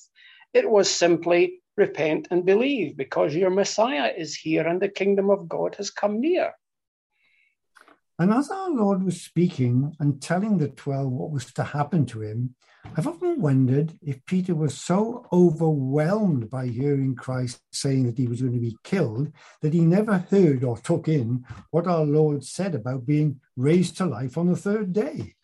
It 0.51 0.67
was 0.67 0.89
simply 0.89 1.61
repent 1.79 2.27
and 2.29 2.45
believe 2.45 2.95
because 2.95 3.33
your 3.33 3.49
Messiah 3.49 4.11
is 4.15 4.35
here 4.35 4.67
and 4.67 4.79
the 4.79 4.89
kingdom 4.89 5.29
of 5.29 5.49
God 5.49 5.75
has 5.75 5.89
come 5.89 6.21
near. 6.21 6.53
And 8.19 8.33
as 8.33 8.51
our 8.51 8.69
Lord 8.69 9.03
was 9.03 9.21
speaking 9.21 9.95
and 10.01 10.21
telling 10.21 10.57
the 10.57 10.67
12 10.67 11.09
what 11.09 11.31
was 11.31 11.53
to 11.53 11.63
happen 11.63 12.05
to 12.07 12.21
him, 12.21 12.53
I've 12.97 13.07
often 13.07 13.41
wondered 13.41 13.93
if 14.01 14.25
Peter 14.25 14.55
was 14.55 14.77
so 14.77 15.25
overwhelmed 15.31 16.49
by 16.49 16.67
hearing 16.67 17.15
Christ 17.15 17.61
saying 17.71 18.05
that 18.07 18.17
he 18.17 18.27
was 18.27 18.41
going 18.41 18.53
to 18.53 18.59
be 18.59 18.77
killed 18.83 19.31
that 19.61 19.73
he 19.73 19.81
never 19.81 20.17
heard 20.17 20.65
or 20.65 20.77
took 20.77 21.07
in 21.07 21.45
what 21.71 21.87
our 21.87 22.03
Lord 22.03 22.43
said 22.43 22.75
about 22.75 23.05
being 23.05 23.39
raised 23.55 23.97
to 23.97 24.05
life 24.05 24.37
on 24.37 24.47
the 24.47 24.55
third 24.57 24.91
day. 24.91 25.35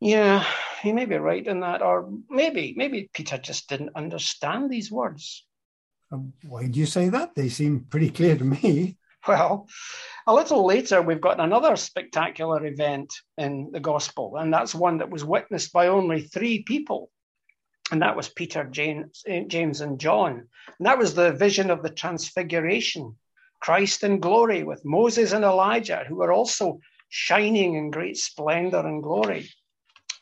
Yeah, 0.00 0.44
he 0.82 0.92
may 0.92 1.04
be 1.04 1.16
right 1.16 1.46
in 1.46 1.60
that, 1.60 1.82
or 1.82 2.10
maybe 2.30 2.74
maybe 2.76 3.10
Peter 3.12 3.36
just 3.36 3.68
didn't 3.68 3.96
understand 3.96 4.70
these 4.70 4.90
words. 4.90 5.46
Um, 6.10 6.32
why 6.48 6.66
do 6.66 6.80
you 6.80 6.86
say 6.86 7.10
that? 7.10 7.34
They 7.34 7.48
seem 7.48 7.86
pretty 7.88 8.10
clear 8.10 8.36
to 8.36 8.44
me. 8.44 8.96
Well, 9.28 9.68
a 10.26 10.32
little 10.32 10.64
later, 10.64 11.02
we've 11.02 11.20
got 11.20 11.40
another 11.40 11.76
spectacular 11.76 12.64
event 12.64 13.12
in 13.36 13.68
the 13.70 13.78
gospel, 13.78 14.38
and 14.38 14.50
that's 14.50 14.74
one 14.74 14.96
that 14.96 15.10
was 15.10 15.22
witnessed 15.22 15.74
by 15.74 15.88
only 15.88 16.22
three 16.22 16.62
people. 16.62 17.10
And 17.92 18.00
that 18.00 18.16
was 18.16 18.30
Peter, 18.30 18.64
James, 18.64 19.22
eh, 19.26 19.44
James, 19.46 19.82
and 19.82 20.00
John. 20.00 20.48
And 20.78 20.86
that 20.86 20.96
was 20.96 21.14
the 21.14 21.32
vision 21.32 21.70
of 21.70 21.82
the 21.82 21.90
transfiguration 21.90 23.14
Christ 23.60 24.04
in 24.04 24.20
glory 24.20 24.64
with 24.64 24.86
Moses 24.86 25.32
and 25.32 25.44
Elijah, 25.44 26.02
who 26.08 26.16
were 26.16 26.32
also 26.32 26.80
shining 27.10 27.74
in 27.74 27.90
great 27.90 28.16
splendor 28.16 28.78
and 28.78 29.02
glory. 29.02 29.50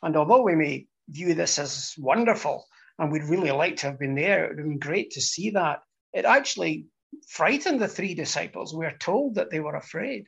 And 0.02 0.16
although 0.16 0.42
we 0.42 0.54
may 0.54 0.86
view 1.08 1.34
this 1.34 1.58
as 1.58 1.94
wonderful 1.98 2.66
and 2.98 3.10
we'd 3.10 3.24
really 3.24 3.50
like 3.50 3.76
to 3.78 3.86
have 3.86 3.98
been 3.98 4.14
there, 4.14 4.44
it 4.44 4.48
would 4.50 4.58
have 4.58 4.68
been 4.68 4.78
great 4.78 5.12
to 5.12 5.20
see 5.20 5.50
that. 5.50 5.82
It 6.12 6.24
actually 6.24 6.86
frightened 7.28 7.80
the 7.80 7.88
three 7.88 8.14
disciples. 8.14 8.74
We're 8.74 8.96
told 8.96 9.36
that 9.36 9.50
they 9.50 9.60
were 9.60 9.76
afraid. 9.76 10.26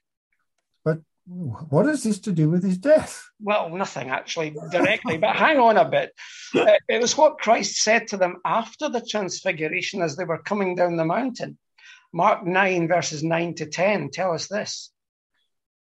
But 0.84 1.00
what 1.26 1.86
has 1.86 2.02
this 2.02 2.18
to 2.20 2.32
do 2.32 2.48
with 2.48 2.64
his 2.64 2.78
death? 2.78 3.28
Well, 3.40 3.68
nothing 3.70 4.10
actually 4.10 4.56
directly, 4.70 5.18
but 5.18 5.36
hang 5.36 5.58
on 5.58 5.76
a 5.76 5.88
bit. 5.88 6.12
Uh, 6.54 6.72
it 6.88 7.00
was 7.00 7.16
what 7.16 7.38
Christ 7.38 7.76
said 7.76 8.08
to 8.08 8.16
them 8.16 8.36
after 8.44 8.88
the 8.88 9.00
transfiguration 9.00 10.02
as 10.02 10.16
they 10.16 10.24
were 10.24 10.42
coming 10.42 10.74
down 10.74 10.96
the 10.96 11.04
mountain. 11.04 11.58
Mark 12.12 12.44
9, 12.44 12.88
verses 12.88 13.22
9 13.22 13.54
to 13.56 13.66
10 13.66 14.10
tell 14.10 14.32
us 14.32 14.48
this. 14.48 14.90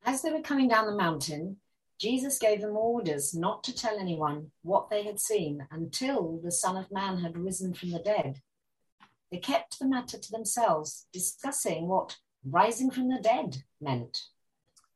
As 0.06 0.22
they 0.22 0.32
were 0.32 0.42
coming 0.42 0.68
down 0.68 0.86
the 0.86 0.96
mountain, 0.96 1.58
Jesus 2.02 2.40
gave 2.40 2.62
them 2.62 2.76
orders 2.76 3.36
not 3.36 3.64
to 3.64 3.76
tell 3.76 4.00
anyone 4.00 4.50
what 4.64 4.90
they 4.90 5.04
had 5.04 5.20
seen 5.20 5.68
until 5.70 6.40
the 6.44 6.52
Son 6.52 6.76
of 6.76 6.92
Man 6.92 7.20
had 7.20 7.38
risen 7.38 7.76
from 7.76 7.92
the 7.92 8.00
dead. 8.00 8.42
They 9.32 9.38
kept 9.38 9.78
the 9.78 9.88
matter 9.88 10.18
to 10.18 10.32
themselves, 10.32 11.06
discussing 11.14 11.88
what 11.88 12.18
rising 12.44 12.90
from 12.90 13.10
the 13.10 13.20
dead 13.22 13.58
meant. 13.80 14.18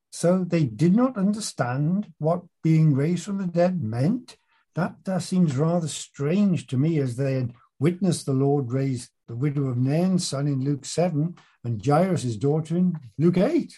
So 0.10 0.44
they 0.44 0.64
did 0.64 0.96
not 0.96 1.16
understand 1.16 2.12
what 2.18 2.42
being 2.64 2.96
raised 2.96 3.26
from 3.26 3.38
the 3.38 3.46
dead 3.46 3.84
meant. 3.84 4.38
That, 4.74 5.22
seems 5.22 5.56
rather 5.58 5.88
strange 5.88 6.66
to 6.68 6.78
me 6.78 6.98
as 6.98 7.18
they 7.18 7.36
had 7.36 7.54
witnessed 7.80 8.26
the 8.26 8.34
Lord 8.34 8.72
raise 8.72 9.12
the 9.28 9.36
widow 9.36 9.68
of 9.68 9.78
Nain's 9.78 10.28
son 10.28 10.48
in 10.48 10.64
Luke 10.64 10.86
7 10.86 11.36
and 11.64 11.86
Jairus' 11.86 12.36
daughter 12.36 12.76
in 12.76 13.00
Luke 13.20 13.38
8. 13.38 13.72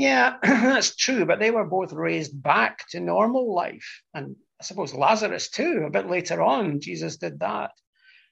Yeah, 0.00 0.36
that's 0.42 0.96
true, 0.96 1.26
but 1.26 1.40
they 1.40 1.50
were 1.50 1.66
both 1.66 1.92
raised 1.92 2.42
back 2.42 2.88
to 2.88 3.00
normal 3.00 3.54
life. 3.54 4.00
And 4.14 4.34
I 4.58 4.64
suppose 4.64 4.94
Lazarus, 4.94 5.50
too, 5.50 5.84
a 5.86 5.90
bit 5.90 6.08
later 6.08 6.40
on, 6.40 6.80
Jesus 6.80 7.18
did 7.18 7.40
that. 7.40 7.72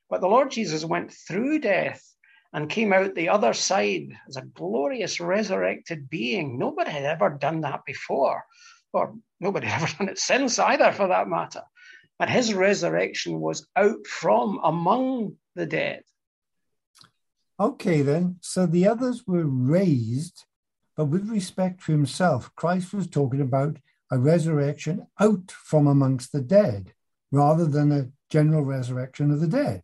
But 0.08 0.22
the 0.22 0.28
Lord 0.28 0.50
Jesus 0.50 0.82
went 0.82 1.12
through 1.12 1.58
death 1.58 2.02
and 2.54 2.70
came 2.70 2.94
out 2.94 3.14
the 3.14 3.28
other 3.28 3.52
side 3.52 4.08
as 4.26 4.38
a 4.38 4.46
glorious 4.46 5.20
resurrected 5.20 6.08
being. 6.08 6.58
Nobody 6.58 6.90
had 6.90 7.04
ever 7.04 7.28
done 7.28 7.60
that 7.60 7.84
before, 7.84 8.44
or 8.94 9.16
nobody 9.38 9.66
had 9.66 9.82
ever 9.90 9.94
done 9.98 10.08
it 10.08 10.18
since 10.18 10.58
either, 10.58 10.90
for 10.92 11.08
that 11.08 11.28
matter. 11.28 11.64
But 12.18 12.30
his 12.30 12.54
resurrection 12.54 13.40
was 13.40 13.68
out 13.76 14.06
from 14.06 14.58
among 14.64 15.36
the 15.54 15.66
dead. 15.66 16.02
Okay, 17.60 18.00
then. 18.00 18.38
So 18.40 18.64
the 18.64 18.88
others 18.88 19.26
were 19.26 19.44
raised 19.44 20.46
but 20.98 21.04
with 21.04 21.30
respect 21.30 21.84
to 21.84 21.92
himself, 21.92 22.52
Christ 22.56 22.92
was 22.92 23.06
talking 23.06 23.40
about 23.40 23.76
a 24.10 24.18
resurrection 24.18 25.06
out 25.20 25.52
from 25.52 25.86
amongst 25.86 26.32
the 26.32 26.40
dead 26.40 26.92
rather 27.30 27.66
than 27.66 27.92
a 27.92 28.08
general 28.30 28.64
resurrection 28.64 29.30
of 29.30 29.38
the 29.38 29.46
dead. 29.46 29.82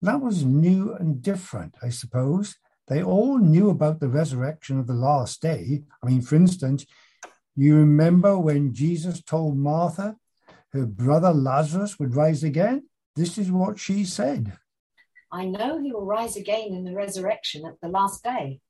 That 0.00 0.20
was 0.20 0.44
new 0.44 0.94
and 0.94 1.20
different, 1.20 1.74
I 1.82 1.88
suppose. 1.88 2.54
They 2.86 3.02
all 3.02 3.38
knew 3.38 3.68
about 3.68 3.98
the 3.98 4.08
resurrection 4.08 4.78
of 4.78 4.86
the 4.86 4.94
last 4.94 5.42
day. 5.42 5.82
I 6.00 6.06
mean, 6.06 6.22
for 6.22 6.36
instance, 6.36 6.86
you 7.56 7.74
remember 7.74 8.38
when 8.38 8.72
Jesus 8.72 9.20
told 9.20 9.58
Martha 9.58 10.14
her 10.72 10.86
brother 10.86 11.32
Lazarus 11.32 11.98
would 11.98 12.14
rise 12.14 12.44
again? 12.44 12.84
This 13.16 13.38
is 13.38 13.50
what 13.50 13.80
she 13.80 14.04
said 14.04 14.56
I 15.32 15.46
know 15.46 15.80
he 15.80 15.92
will 15.92 16.06
rise 16.06 16.36
again 16.36 16.72
in 16.74 16.84
the 16.84 16.94
resurrection 16.94 17.66
at 17.66 17.80
the 17.82 17.88
last 17.88 18.22
day. 18.22 18.60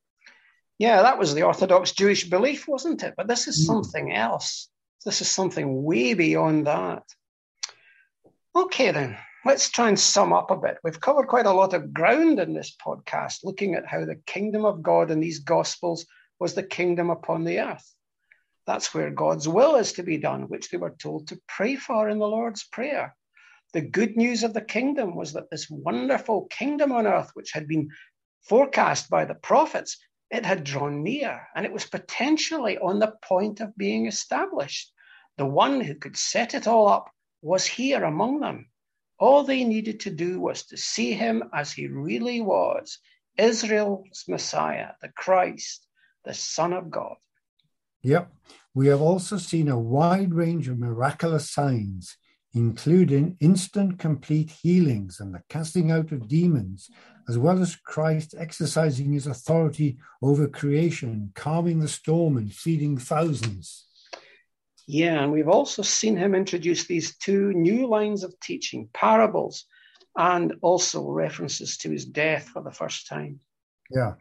Yeah, 0.78 1.02
that 1.02 1.18
was 1.18 1.34
the 1.34 1.42
Orthodox 1.42 1.92
Jewish 1.92 2.30
belief, 2.30 2.68
wasn't 2.68 3.02
it? 3.02 3.14
But 3.16 3.26
this 3.26 3.48
is 3.48 3.62
mm. 3.62 3.66
something 3.66 4.14
else. 4.14 4.68
This 5.04 5.20
is 5.20 5.30
something 5.30 5.82
way 5.82 6.14
beyond 6.14 6.66
that. 6.66 7.02
Okay, 8.54 8.92
then, 8.92 9.16
let's 9.44 9.70
try 9.70 9.88
and 9.88 9.98
sum 9.98 10.32
up 10.32 10.50
a 10.50 10.56
bit. 10.56 10.78
We've 10.84 11.00
covered 11.00 11.26
quite 11.26 11.46
a 11.46 11.52
lot 11.52 11.74
of 11.74 11.92
ground 11.92 12.38
in 12.38 12.54
this 12.54 12.74
podcast, 12.84 13.44
looking 13.44 13.74
at 13.74 13.86
how 13.86 14.04
the 14.04 14.20
kingdom 14.26 14.64
of 14.64 14.82
God 14.82 15.10
in 15.10 15.20
these 15.20 15.40
Gospels 15.40 16.06
was 16.38 16.54
the 16.54 16.62
kingdom 16.62 17.10
upon 17.10 17.44
the 17.44 17.60
earth. 17.60 17.94
That's 18.66 18.92
where 18.94 19.10
God's 19.10 19.48
will 19.48 19.76
is 19.76 19.94
to 19.94 20.02
be 20.02 20.18
done, 20.18 20.42
which 20.42 20.70
they 20.70 20.76
were 20.76 20.94
told 21.00 21.28
to 21.28 21.40
pray 21.48 21.76
for 21.76 22.08
in 22.08 22.18
the 22.18 22.28
Lord's 22.28 22.64
Prayer. 22.64 23.16
The 23.72 23.80
good 23.80 24.16
news 24.16 24.44
of 24.44 24.54
the 24.54 24.60
kingdom 24.60 25.16
was 25.16 25.32
that 25.32 25.50
this 25.50 25.68
wonderful 25.70 26.46
kingdom 26.50 26.92
on 26.92 27.06
earth, 27.06 27.30
which 27.34 27.52
had 27.52 27.66
been 27.66 27.90
forecast 28.42 29.10
by 29.10 29.24
the 29.24 29.34
prophets, 29.34 29.98
it 30.30 30.44
had 30.44 30.64
drawn 30.64 31.02
near 31.02 31.48
and 31.54 31.64
it 31.64 31.72
was 31.72 31.86
potentially 31.86 32.78
on 32.78 32.98
the 32.98 33.14
point 33.22 33.60
of 33.60 33.76
being 33.76 34.06
established. 34.06 34.92
The 35.36 35.46
one 35.46 35.80
who 35.80 35.94
could 35.94 36.16
set 36.16 36.54
it 36.54 36.66
all 36.66 36.88
up 36.88 37.10
was 37.42 37.66
here 37.66 38.04
among 38.04 38.40
them. 38.40 38.68
All 39.18 39.44
they 39.44 39.64
needed 39.64 40.00
to 40.00 40.10
do 40.10 40.40
was 40.40 40.64
to 40.66 40.76
see 40.76 41.12
him 41.12 41.44
as 41.52 41.72
he 41.72 41.86
really 41.86 42.40
was 42.40 42.98
Israel's 43.36 44.24
Messiah, 44.28 44.92
the 45.00 45.08
Christ, 45.08 45.86
the 46.24 46.34
Son 46.34 46.72
of 46.72 46.90
God. 46.90 47.16
Yep. 48.02 48.32
We 48.74 48.88
have 48.88 49.00
also 49.00 49.38
seen 49.38 49.68
a 49.68 49.78
wide 49.78 50.34
range 50.34 50.68
of 50.68 50.78
miraculous 50.78 51.50
signs, 51.50 52.16
including 52.58 53.36
instant 53.38 54.00
complete 54.00 54.50
healings 54.50 55.20
and 55.20 55.32
the 55.32 55.40
casting 55.48 55.92
out 55.92 56.10
of 56.10 56.26
demons, 56.26 56.90
as 57.28 57.38
well 57.38 57.62
as 57.62 57.76
Christ 57.76 58.34
exercising 58.36 59.12
his 59.12 59.28
authority 59.28 59.96
over 60.22 60.48
creation, 60.48 61.30
calming 61.36 61.78
the 61.78 61.86
storm 61.86 62.36
and 62.36 62.52
feeding 62.52 62.98
thousands. 62.98 63.86
Yeah, 64.88 65.22
and 65.22 65.30
we've 65.30 65.48
also 65.48 65.82
seen 65.82 66.16
him 66.16 66.34
introduce 66.34 66.88
these 66.88 67.16
two 67.18 67.52
new 67.52 67.86
lines 67.86 68.24
of 68.24 68.34
teaching 68.40 68.88
parables 68.92 69.64
and 70.16 70.54
also 70.60 71.08
references 71.08 71.76
to 71.78 71.90
his 71.90 72.06
death 72.06 72.48
for 72.48 72.60
the 72.60 72.72
first 72.72 73.06
time. 73.06 73.38
Yeah. 73.88 74.14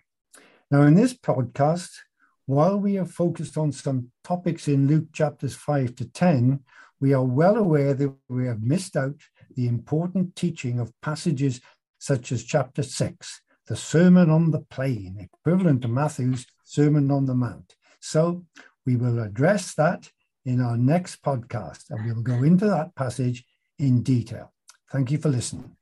Now, 0.70 0.84
in 0.84 0.94
this 0.94 1.16
podcast, 1.16 1.90
while 2.46 2.78
we 2.78 3.00
are 3.00 3.06
focused 3.06 3.58
on 3.58 3.72
some 3.72 4.12
topics 4.24 4.68
in 4.68 4.88
Luke 4.88 5.12
chapters 5.12 5.56
5 5.56 5.96
to 5.96 6.06
10, 6.06 6.60
we 7.00 7.14
are 7.14 7.24
well 7.24 7.58
aware 7.58 7.94
that 7.94 8.14
we 8.28 8.48
have 8.48 8.62
missed 8.62 8.96
out 8.96 9.16
the 9.56 9.68
important 9.68 10.36
teaching 10.36 10.80
of 10.80 10.94
passages 11.02 11.62
such 12.00 12.32
as 12.32 12.44
chapter 12.44 12.84
6, 12.84 13.42
the 13.68 13.76
Sermon 13.76 14.30
on 14.30 14.52
the 14.52 14.62
Plain, 14.62 15.18
equivalent 15.20 15.82
to 15.84 15.88
Matthew's 15.88 16.46
Sermon 16.64 17.12
on 17.12 17.26
the 17.26 17.36
Mount. 17.36 17.76
So 18.00 18.46
we 18.86 18.96
will 18.96 19.20
address 19.20 19.74
that 19.76 20.10
in 20.46 20.62
our 20.62 20.78
next 20.78 21.22
podcast 21.22 21.90
and 21.90 22.06
we'll 22.06 22.24
go 22.24 22.44
into 22.44 22.66
that 22.68 22.96
passage 22.96 23.46
in 23.80 24.02
detail. 24.02 24.54
Thank 24.92 25.12
you 25.12 25.18
for 25.18 25.30
listening. 25.30 25.77